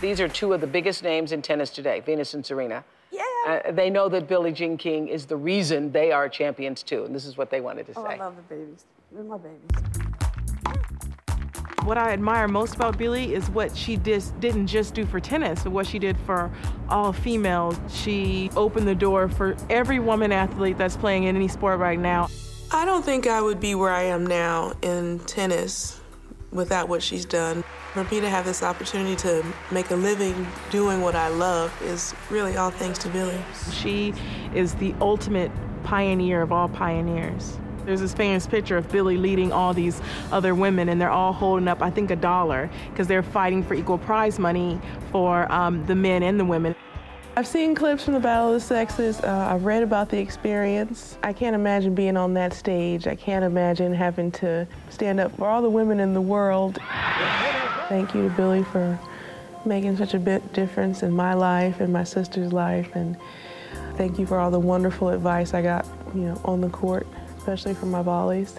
These 0.00 0.20
are 0.20 0.28
two 0.28 0.52
of 0.52 0.60
the 0.60 0.66
biggest 0.66 1.02
names 1.02 1.32
in 1.32 1.40
tennis 1.40 1.70
today, 1.70 2.00
Venus 2.00 2.34
and 2.34 2.44
Serena. 2.44 2.84
Yeah. 3.10 3.22
Uh, 3.46 3.72
they 3.72 3.88
know 3.88 4.10
that 4.10 4.28
Billie 4.28 4.52
Jean 4.52 4.76
King 4.76 5.08
is 5.08 5.24
the 5.24 5.36
reason 5.36 5.92
they 5.92 6.12
are 6.12 6.28
champions 6.28 6.82
too, 6.82 7.06
and 7.06 7.14
this 7.14 7.24
is 7.24 7.38
what 7.38 7.50
they 7.50 7.62
wanted 7.62 7.86
to 7.86 7.94
oh, 7.96 8.04
say. 8.04 8.10
i 8.10 8.16
love 8.16 8.36
the 8.36 8.42
babies 8.54 8.84
they're 9.12 9.24
my 9.24 9.38
babies 9.38 10.03
What 11.84 11.98
I 11.98 12.12
admire 12.12 12.48
most 12.48 12.76
about 12.76 12.96
Billie 12.96 13.34
is 13.34 13.50
what 13.50 13.76
she 13.76 13.96
dis- 13.96 14.32
didn't 14.40 14.68
just 14.68 14.94
do 14.94 15.04
for 15.04 15.20
tennis, 15.20 15.64
but 15.64 15.72
what 15.72 15.86
she 15.86 15.98
did 15.98 16.16
for 16.16 16.50
all 16.88 17.12
females. 17.12 17.78
She 17.90 18.50
opened 18.56 18.88
the 18.88 18.94
door 18.94 19.28
for 19.28 19.54
every 19.68 19.98
woman 19.98 20.32
athlete 20.32 20.78
that's 20.78 20.96
playing 20.96 21.24
in 21.24 21.36
any 21.36 21.46
sport 21.46 21.78
right 21.78 21.98
now. 21.98 22.28
I 22.70 22.86
don't 22.86 23.04
think 23.04 23.26
I 23.26 23.42
would 23.42 23.60
be 23.60 23.74
where 23.74 23.92
I 23.92 24.04
am 24.04 24.26
now 24.26 24.72
in 24.80 25.18
tennis 25.26 26.00
without 26.52 26.88
what 26.88 27.02
she's 27.02 27.26
done. 27.26 27.62
For 27.92 28.04
me 28.04 28.18
to 28.18 28.30
have 28.30 28.46
this 28.46 28.62
opportunity 28.62 29.14
to 29.16 29.44
make 29.70 29.90
a 29.90 29.96
living 29.96 30.46
doing 30.70 31.02
what 31.02 31.14
I 31.14 31.28
love 31.28 31.70
is 31.82 32.14
really 32.30 32.56
all 32.56 32.70
thanks 32.70 32.98
to 33.00 33.10
Billie. 33.10 33.44
She 33.72 34.14
is 34.54 34.74
the 34.76 34.94
ultimate 35.02 35.52
pioneer 35.82 36.40
of 36.40 36.50
all 36.50 36.70
pioneers. 36.70 37.58
There's 37.84 38.00
this 38.00 38.14
famous 38.14 38.46
picture 38.46 38.76
of 38.76 38.90
Billie 38.90 39.16
leading 39.16 39.52
all 39.52 39.74
these 39.74 40.00
other 40.32 40.54
women, 40.54 40.88
and 40.88 41.00
they're 41.00 41.10
all 41.10 41.32
holding 41.32 41.68
up, 41.68 41.82
I 41.82 41.90
think, 41.90 42.10
a 42.10 42.16
dollar 42.16 42.70
because 42.90 43.06
they're 43.06 43.22
fighting 43.22 43.62
for 43.62 43.74
equal 43.74 43.98
prize 43.98 44.38
money 44.38 44.80
for 45.12 45.50
um, 45.52 45.84
the 45.86 45.94
men 45.94 46.22
and 46.22 46.40
the 46.40 46.44
women. 46.44 46.74
I've 47.36 47.48
seen 47.48 47.74
clips 47.74 48.04
from 48.04 48.14
the 48.14 48.20
Battle 48.20 48.48
of 48.48 48.54
the 48.54 48.60
Sexes. 48.60 49.20
Uh, 49.20 49.48
I've 49.50 49.64
read 49.64 49.82
about 49.82 50.08
the 50.08 50.18
experience. 50.18 51.18
I 51.24 51.32
can't 51.32 51.56
imagine 51.56 51.92
being 51.92 52.16
on 52.16 52.32
that 52.34 52.52
stage. 52.52 53.08
I 53.08 53.16
can't 53.16 53.44
imagine 53.44 53.92
having 53.92 54.30
to 54.32 54.68
stand 54.88 55.18
up 55.18 55.36
for 55.36 55.48
all 55.48 55.60
the 55.60 55.68
women 55.68 55.98
in 55.98 56.14
the 56.14 56.20
world. 56.20 56.78
Thank 57.88 58.14
you 58.14 58.28
to 58.28 58.34
Billie 58.36 58.62
for 58.62 58.98
making 59.64 59.96
such 59.96 60.14
a 60.14 60.18
big 60.20 60.52
difference 60.52 61.02
in 61.02 61.10
my 61.10 61.34
life 61.34 61.80
and 61.80 61.92
my 61.92 62.04
sister's 62.04 62.52
life. 62.52 62.94
And 62.94 63.16
thank 63.96 64.18
you 64.18 64.26
for 64.26 64.38
all 64.38 64.52
the 64.52 64.60
wonderful 64.60 65.08
advice 65.08 65.54
I 65.54 65.62
got, 65.62 65.86
you 66.14 66.22
know, 66.22 66.40
on 66.44 66.60
the 66.60 66.68
court, 66.68 67.04
especially 67.44 67.74
for 67.74 67.84
my 67.84 68.00
volleys. 68.00 68.54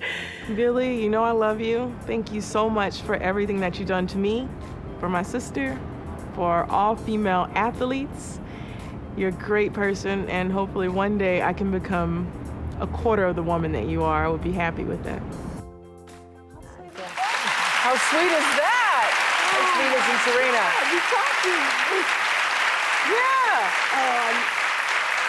Billie, 0.56 1.02
you 1.02 1.10
know 1.10 1.22
I 1.22 1.32
love 1.32 1.60
you. 1.60 1.94
Thank 2.06 2.32
you 2.32 2.40
so 2.40 2.70
much 2.70 3.02
for 3.02 3.16
everything 3.16 3.60
that 3.60 3.78
you've 3.78 3.88
done 3.88 4.06
to 4.06 4.16
me, 4.16 4.48
for 4.98 5.10
my 5.10 5.22
sister, 5.22 5.78
for 6.32 6.64
all 6.70 6.96
female 6.96 7.50
athletes. 7.54 8.40
You're 9.14 9.28
a 9.28 9.32
great 9.32 9.74
person, 9.74 10.26
and 10.30 10.50
hopefully 10.50 10.88
one 10.88 11.18
day 11.18 11.42
I 11.42 11.52
can 11.52 11.70
become 11.70 12.32
a 12.80 12.86
quarter 12.86 13.26
of 13.26 13.36
the 13.36 13.42
woman 13.42 13.72
that 13.72 13.88
you 13.88 14.04
are. 14.04 14.24
I 14.24 14.28
would 14.28 14.42
be 14.42 14.52
happy 14.52 14.84
with 14.84 15.04
that. 15.04 15.20
How 16.96 17.92
sweet 17.92 18.24
is 18.24 18.48
that? 18.56 19.04
That's 19.52 19.72
Venus 19.76 20.08
and 20.08 20.20
Serena. 20.24 20.64
Yeah. 23.12 24.59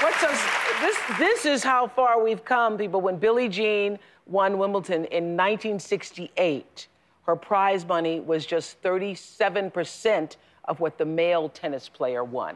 What 0.01 0.19
does 0.19 0.39
this? 0.81 0.97
This 1.19 1.45
is 1.45 1.63
how 1.63 1.87
far 1.87 2.23
we've 2.23 2.43
come, 2.43 2.75
people. 2.75 3.01
When 3.01 3.17
Billie 3.17 3.47
Jean 3.47 3.99
won 4.25 4.57
Wimbledon 4.57 5.05
in 5.05 5.37
1968, 5.37 6.87
her 7.27 7.35
prize 7.35 7.85
money 7.85 8.19
was 8.19 8.47
just 8.47 8.81
37% 8.81 10.37
of 10.65 10.79
what 10.79 10.97
the 10.97 11.05
male 11.05 11.49
tennis 11.49 11.87
player 11.87 12.23
won. 12.23 12.55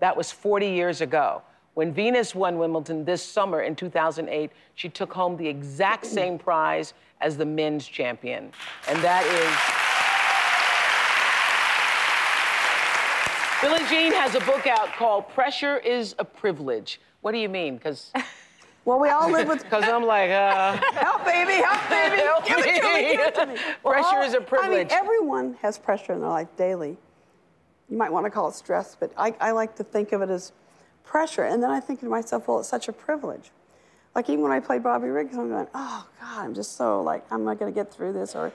That 0.00 0.16
was 0.16 0.32
40 0.32 0.66
years 0.66 1.00
ago. 1.00 1.42
When 1.74 1.92
Venus 1.92 2.34
won 2.34 2.58
Wimbledon 2.58 3.04
this 3.04 3.22
summer 3.22 3.60
in 3.60 3.76
2008, 3.76 4.50
she 4.74 4.88
took 4.88 5.12
home 5.12 5.36
the 5.36 5.46
exact 5.46 6.06
same 6.06 6.38
prize 6.38 6.94
as 7.20 7.36
the 7.36 7.46
men's 7.46 7.86
champion. 7.86 8.50
And 8.88 8.98
that 9.00 9.24
is. 9.26 9.85
Billie 13.62 13.84
Jean 13.88 14.12
has 14.12 14.34
a 14.34 14.40
book 14.40 14.66
out 14.66 14.92
called 14.92 15.28
Pressure 15.30 15.78
is 15.78 16.14
a 16.18 16.24
Privilege. 16.24 17.00
What 17.22 17.32
do 17.32 17.38
you 17.38 17.48
mean? 17.48 17.76
Because. 17.76 18.12
Well, 18.84 19.00
we 19.00 19.08
all 19.08 19.28
live 19.28 19.48
with. 19.48 19.64
Because 19.64 19.82
I'm 19.82 20.04
like, 20.04 20.30
uh. 20.30 20.76
help, 20.92 21.24
baby, 21.24 21.54
help, 21.54 21.88
baby. 21.90 22.22
Help 22.22 22.46
give 22.46 22.58
it 22.60 22.80
to 22.80 22.86
me, 22.86 22.94
me. 22.94 23.16
give 23.16 23.20
it 23.20 23.34
to 23.34 23.46
me. 23.46 23.56
Pressure 23.82 24.20
is 24.20 24.34
a 24.34 24.36
I 24.36 24.38
mean, 24.38 24.46
privilege. 24.46 24.88
everyone 24.92 25.54
has 25.60 25.76
pressure 25.76 26.12
in 26.12 26.20
their 26.20 26.30
life 26.30 26.46
daily. 26.56 26.96
You 27.90 27.96
might 27.96 28.12
want 28.12 28.26
to 28.26 28.30
call 28.30 28.48
it 28.48 28.54
stress, 28.54 28.96
but 28.98 29.12
I, 29.18 29.34
I 29.40 29.50
like 29.50 29.74
to 29.76 29.82
think 29.82 30.12
of 30.12 30.22
it 30.22 30.30
as 30.30 30.52
pressure. 31.02 31.42
And 31.42 31.60
then 31.60 31.70
I 31.70 31.80
think 31.80 31.98
to 31.98 32.06
myself, 32.06 32.46
well, 32.46 32.60
it's 32.60 32.68
such 32.68 32.86
a 32.86 32.92
privilege. 32.92 33.50
Like 34.14 34.30
even 34.30 34.42
when 34.42 34.52
I 34.52 34.60
played 34.60 34.84
Bobby 34.84 35.08
Riggs, 35.08 35.36
I'm 35.36 35.48
going, 35.48 35.66
oh 35.74 36.06
God, 36.20 36.44
I'm 36.44 36.54
just 36.54 36.76
so 36.76 37.02
like, 37.02 37.24
I'm 37.32 37.44
not 37.44 37.58
going 37.58 37.72
to 37.72 37.74
get 37.74 37.92
through 37.92 38.12
this. 38.12 38.36
Or, 38.36 38.52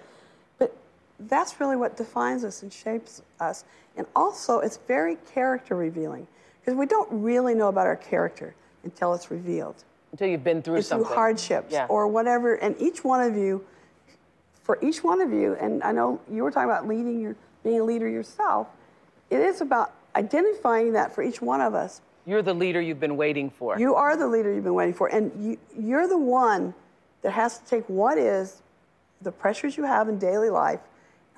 that's 1.28 1.60
really 1.60 1.76
what 1.76 1.98
defines 1.98 2.44
us 2.44 2.64
and 2.64 2.72
shapes 2.72 3.22
us. 3.40 3.64
And 3.98 4.06
also, 4.16 4.60
it's 4.60 4.78
very 4.88 5.18
character 5.34 5.76
revealing 5.76 6.28
because 6.60 6.76
we 6.78 6.86
don't 6.86 7.08
really 7.12 7.54
know 7.56 7.68
about 7.68 7.88
our 7.88 7.96
character 7.96 8.56
until 8.84 9.14
it's 9.14 9.30
revealed. 9.32 9.84
Until 10.12 10.28
you've 10.28 10.44
been 10.44 10.62
through 10.62 10.78
It's 10.78 10.88
something. 10.88 11.06
through 11.08 11.16
hardships 11.16 11.72
Yeah. 11.74 11.86
or 11.90 12.08
whatever. 12.08 12.56
And 12.56 12.76
each 12.80 13.04
one 13.04 13.22
of 13.22 13.36
you, 13.36 13.66
for 14.64 14.78
each 14.82 15.04
one 15.04 15.22
of 15.22 15.32
you, 15.32 15.54
and 15.56 15.84
I 15.84 15.92
know 15.92 16.20
you 16.30 16.44
were 16.44 16.52
talking 16.52 16.70
about 16.70 16.88
leading 16.88 17.20
your, 17.20 17.36
being 17.64 17.80
a 17.80 17.84
leader 17.84 18.08
yourself. 18.08 18.68
It 19.30 19.40
is 19.40 19.62
about 19.62 19.94
identifying 20.16 20.94
that 20.94 21.14
for 21.14 21.24
each 21.24 21.42
one 21.42 21.62
of 21.62 21.74
us. 21.74 22.02
You're 22.26 22.42
the 22.42 22.54
leader 22.54 22.80
you've 22.82 23.00
been 23.00 23.18
waiting 23.18 23.50
for. 23.50 23.80
You 23.80 23.96
are 23.96 24.16
the 24.16 24.28
leader 24.28 24.54
you've 24.54 24.64
been 24.64 24.74
waiting 24.76 24.94
for, 24.94 25.08
and 25.08 25.32
you, 25.44 25.58
you're 25.78 26.08
the 26.08 26.18
one 26.18 26.74
that 27.24 27.32
has 27.32 27.58
to 27.60 27.66
take 27.66 27.84
what 27.88 28.18
is 28.18 28.62
the 29.22 29.32
pressures 29.32 29.78
you 29.78 29.84
have 29.86 30.08
in 30.10 30.18
daily 30.18 30.50
life 30.50 30.80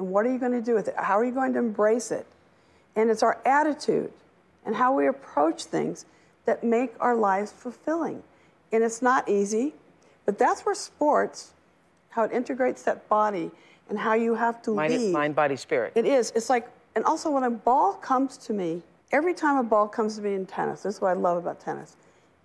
And 0.04 0.12
what 0.12 0.26
are 0.26 0.34
you 0.34 0.38
going 0.38 0.52
to 0.52 0.62
do 0.62 0.74
with 0.74 0.90
it? 0.90 0.96
How 0.98 1.18
are 1.18 1.24
you 1.24 1.32
going 1.32 1.54
to 1.54 1.60
embrace 1.60 2.12
it? 2.12 2.28
And 2.98 3.10
it's 3.10 3.24
our 3.24 3.40
attitude 3.46 4.12
and 4.66 4.76
how 4.76 4.94
we 4.94 5.08
approach 5.08 5.64
things 5.64 6.06
that 6.44 6.62
make 6.62 6.94
our 7.00 7.16
lives 7.16 7.54
fulfilling. 7.54 8.22
And 8.74 8.84
it's 8.84 9.02
not 9.02 9.30
easy, 9.30 9.74
but 10.26 10.38
that's 10.38 10.66
where 10.66 10.76
sports, 10.76 11.52
how 12.10 12.24
it 12.24 12.34
integrates 12.34 12.84
that 12.84 13.08
body 13.08 13.50
and 13.90 13.98
how 13.98 14.14
you 14.14 14.36
have 14.36 14.62
to 14.64 14.72
Mind, 14.72 14.94
lead. 14.94 15.14
mind, 15.14 15.36
body, 15.36 15.56
spirit. 15.56 15.94
It 15.96 16.06
is. 16.06 16.34
It's 16.36 16.50
like, 16.50 16.68
and 16.96 17.06
also 17.06 17.32
when 17.32 17.44
a 17.44 17.50
ball 17.50 17.94
comes 17.94 18.36
to 18.40 18.52
me, 18.52 18.82
every 19.14 19.34
time 19.34 19.56
a 19.56 19.64
ball 19.64 19.88
comes 19.88 20.18
to 20.18 20.22
me 20.22 20.34
in 20.34 20.46
tennis, 20.46 20.84
this 20.84 20.96
is 20.96 21.02
what 21.02 21.12
I 21.12 21.14
love 21.14 21.38
about 21.38 21.62
tennis, 21.62 21.96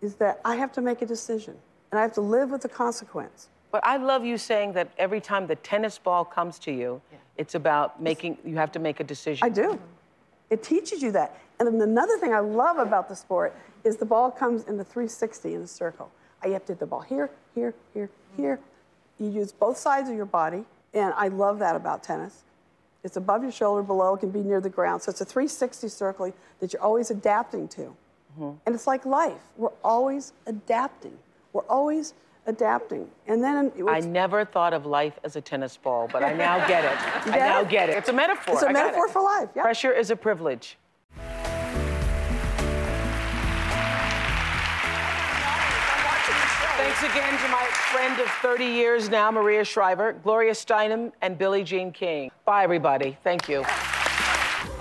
is 0.01 0.14
that 0.16 0.40
I 0.44 0.55
have 0.55 0.71
to 0.75 0.81
make 0.81 1.03
a 1.03 1.07
decision 1.07 1.57
and 1.90 1.99
I 1.99 2.03
have 2.03 2.12
to 2.12 2.21
live 2.21 2.51
with 2.51 2.62
the 2.62 2.68
consequence. 2.68 3.49
But 3.70 3.87
I 3.87 3.98
love 3.98 4.24
you 4.24 4.38
saying 4.38 4.72
that 4.72 4.88
every 4.98 5.20
time 5.20 5.46
the 5.46 5.57
tennis 5.57 5.98
ball 5.98 6.24
comes 6.24 6.59
to 6.61 6.72
you, 6.72 7.00
it's 7.37 7.54
about 7.54 8.02
making, 8.02 8.38
you 8.44 8.57
have 8.57 8.72
to 8.72 8.78
make 8.78 9.00
a 9.00 9.04
decision. 9.04 9.44
I 9.44 9.50
do. 9.50 9.62
Mm-hmm. 9.62 9.85
It 10.50 10.62
teaches 10.62 11.02
you 11.02 11.12
that. 11.12 11.38
And 11.59 11.68
then 11.68 11.81
another 11.81 12.16
thing 12.18 12.33
I 12.33 12.40
love 12.40 12.78
about 12.78 13.09
the 13.09 13.16
sport 13.16 13.54
is 13.85 13.96
the 13.96 14.07
ball 14.07 14.31
comes 14.31 14.64
in 14.64 14.76
the 14.76 14.85
360 14.85 15.54
in 15.54 15.62
a 15.62 15.66
circle. 15.66 16.11
I 16.42 16.48
have 16.48 16.64
to 16.66 16.72
hit 16.72 16.81
the 16.81 16.87
ball 16.87 17.00
here, 17.00 17.31
here, 17.54 17.74
here, 17.92 18.11
here. 18.37 18.61
You 19.18 19.28
use 19.28 19.52
both 19.52 19.76
sides 19.76 20.09
of 20.09 20.14
your 20.14 20.26
body, 20.26 20.64
and 20.94 21.12
I 21.16 21.28
love 21.28 21.59
that 21.59 21.76
about 21.76 22.02
tennis. 22.02 22.44
It's 23.04 23.16
above 23.16 23.42
your 23.42 23.52
shoulder, 23.52 23.83
below, 23.83 24.14
it 24.14 24.20
can 24.20 24.31
be 24.31 24.40
near 24.40 24.61
the 24.61 24.70
ground. 24.70 25.02
So 25.02 25.11
it's 25.11 25.20
a 25.20 25.24
360 25.24 25.88
circle 25.88 26.33
that 26.61 26.72
you're 26.72 26.83
always 26.83 27.11
adapting 27.11 27.68
to. 27.68 27.96
Mm-hmm. 28.38 28.50
And 28.66 28.74
it's 28.74 28.87
like 28.87 29.04
life. 29.04 29.40
We're 29.57 29.70
always 29.85 30.33
adapting. 30.46 31.18
We're 31.52 31.62
always 31.62 32.14
adapting. 32.49 33.07
And 33.29 33.45
then 33.45 33.71
I 33.89 34.01
never 34.01 34.45
thought 34.45 34.73
of 34.73 34.87
life 34.87 35.19
as 35.23 35.37
a 35.37 35.41
tennis 35.41 35.77
ball, 35.77 36.09
but 36.11 36.25
I 36.25 36.33
now 36.33 36.67
get 36.67 36.83
it. 36.85 37.27
You 37.27 37.33
I 37.33 37.39
now 37.53 37.61
it? 37.61 37.69
get 37.69 37.91
it. 37.91 37.97
It's 37.99 38.09
a 38.09 38.13
metaphor. 38.13 38.55
It's 38.55 38.63
a 38.65 38.69
I 38.71 38.73
metaphor 38.73 39.07
it. 39.07 39.13
for 39.13 39.23
life. 39.23 39.51
Yeah. 39.55 39.63
Pressure 39.63 39.93
is 39.93 40.11
a 40.11 40.17
privilege. 40.17 40.77
Thanks 46.77 47.03
again 47.03 47.39
to 47.39 47.49
my 47.49 47.65
friend 47.93 48.19
of 48.21 48.27
30 48.41 48.65
years 48.65 49.09
now, 49.09 49.31
Maria 49.31 49.65
Shriver, 49.65 50.15
Gloria 50.23 50.53
Steinem, 50.53 51.13
and 51.23 51.37
Billie 51.37 51.65
Jean 51.65 51.93
King. 51.93 52.31
Bye, 52.45 52.65
everybody. 52.65 53.19
Thank 53.25 53.49
you. 53.49 53.65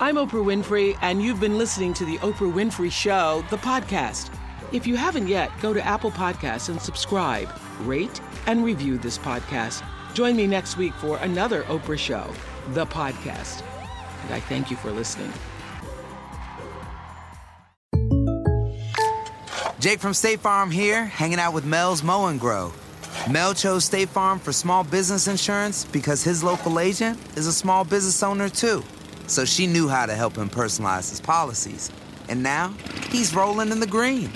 I'm 0.00 0.16
Oprah 0.16 0.44
Winfrey, 0.44 0.96
and 1.02 1.20
you've 1.20 1.40
been 1.40 1.58
listening 1.58 1.92
to 1.94 2.04
The 2.04 2.16
Oprah 2.18 2.52
Winfrey 2.52 2.90
Show, 2.90 3.44
the 3.50 3.56
podcast. 3.58 4.30
If 4.70 4.86
you 4.86 4.96
haven't 4.96 5.28
yet, 5.28 5.50
go 5.62 5.72
to 5.72 5.80
Apple 5.80 6.10
Podcasts 6.10 6.68
and 6.68 6.80
subscribe, 6.80 7.48
rate, 7.80 8.20
and 8.46 8.62
review 8.62 8.98
this 8.98 9.16
podcast. 9.16 9.82
Join 10.12 10.36
me 10.36 10.46
next 10.46 10.76
week 10.76 10.92
for 10.94 11.16
another 11.18 11.62
Oprah 11.64 11.98
Show, 11.98 12.30
the 12.74 12.84
podcast. 12.84 13.62
And 14.24 14.34
I 14.34 14.40
thank 14.40 14.70
you 14.70 14.76
for 14.76 14.90
listening. 14.90 15.32
Jake 19.80 20.00
from 20.00 20.12
State 20.12 20.40
Farm 20.40 20.70
here, 20.70 21.06
hanging 21.06 21.38
out 21.38 21.54
with 21.54 21.64
Mel's 21.64 22.02
Mow 22.02 22.26
and 22.26 22.38
Grow. 22.38 22.70
Mel 23.30 23.54
chose 23.54 23.86
State 23.86 24.10
Farm 24.10 24.38
for 24.38 24.52
small 24.52 24.84
business 24.84 25.28
insurance 25.28 25.86
because 25.86 26.22
his 26.22 26.44
local 26.44 26.78
agent 26.78 27.18
is 27.38 27.46
a 27.46 27.52
small 27.54 27.84
business 27.84 28.22
owner 28.22 28.50
too. 28.50 28.84
So 29.28 29.46
she 29.46 29.66
knew 29.66 29.88
how 29.88 30.04
to 30.04 30.14
help 30.14 30.36
him 30.36 30.50
personalize 30.50 31.08
his 31.08 31.22
policies. 31.22 31.90
And 32.28 32.42
now 32.42 32.74
he's 33.10 33.34
rolling 33.34 33.70
in 33.70 33.80
the 33.80 33.86
green. 33.86 34.30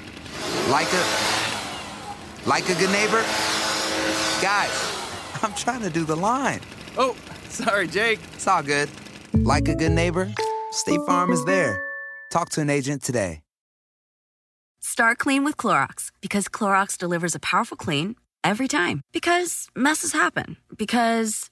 Like 0.70 0.92
a 0.92 2.48
like 2.48 2.68
a 2.68 2.75
good 2.75 2.90
neighbor. 2.90 3.22
Guys, 4.40 4.70
I'm 5.42 5.53
trying 5.55 5.83
to 5.83 5.90
do 5.90 6.05
the 6.05 6.16
line. 6.16 6.61
Oh, 6.96 7.16
sorry, 7.48 7.88
Jake. 7.88 8.20
It's 8.35 8.46
all 8.46 8.62
good. 8.62 8.88
Like 9.35 9.68
a 9.68 9.75
good 9.75 9.92
neighbor, 9.92 10.33
State 10.70 11.01
Farm 11.07 11.33
is 11.33 11.44
there. 11.44 11.83
Talk 12.31 12.51
to 12.51 12.61
an 12.61 12.70
agent 12.70 13.03
today. 13.03 13.42
Start 14.81 15.18
clean 15.18 15.44
with 15.44 15.57
Clorox 15.57 16.11
because 16.20 16.48
Clorox 16.48 16.98
delivers 16.98 17.35
a 17.35 17.40
powerful 17.40 17.77
clean 17.77 18.16
every 18.42 18.68
time. 18.68 19.03
Because 19.12 19.68
messes 19.77 20.12
happen. 20.12 20.57
Because. 20.77 21.51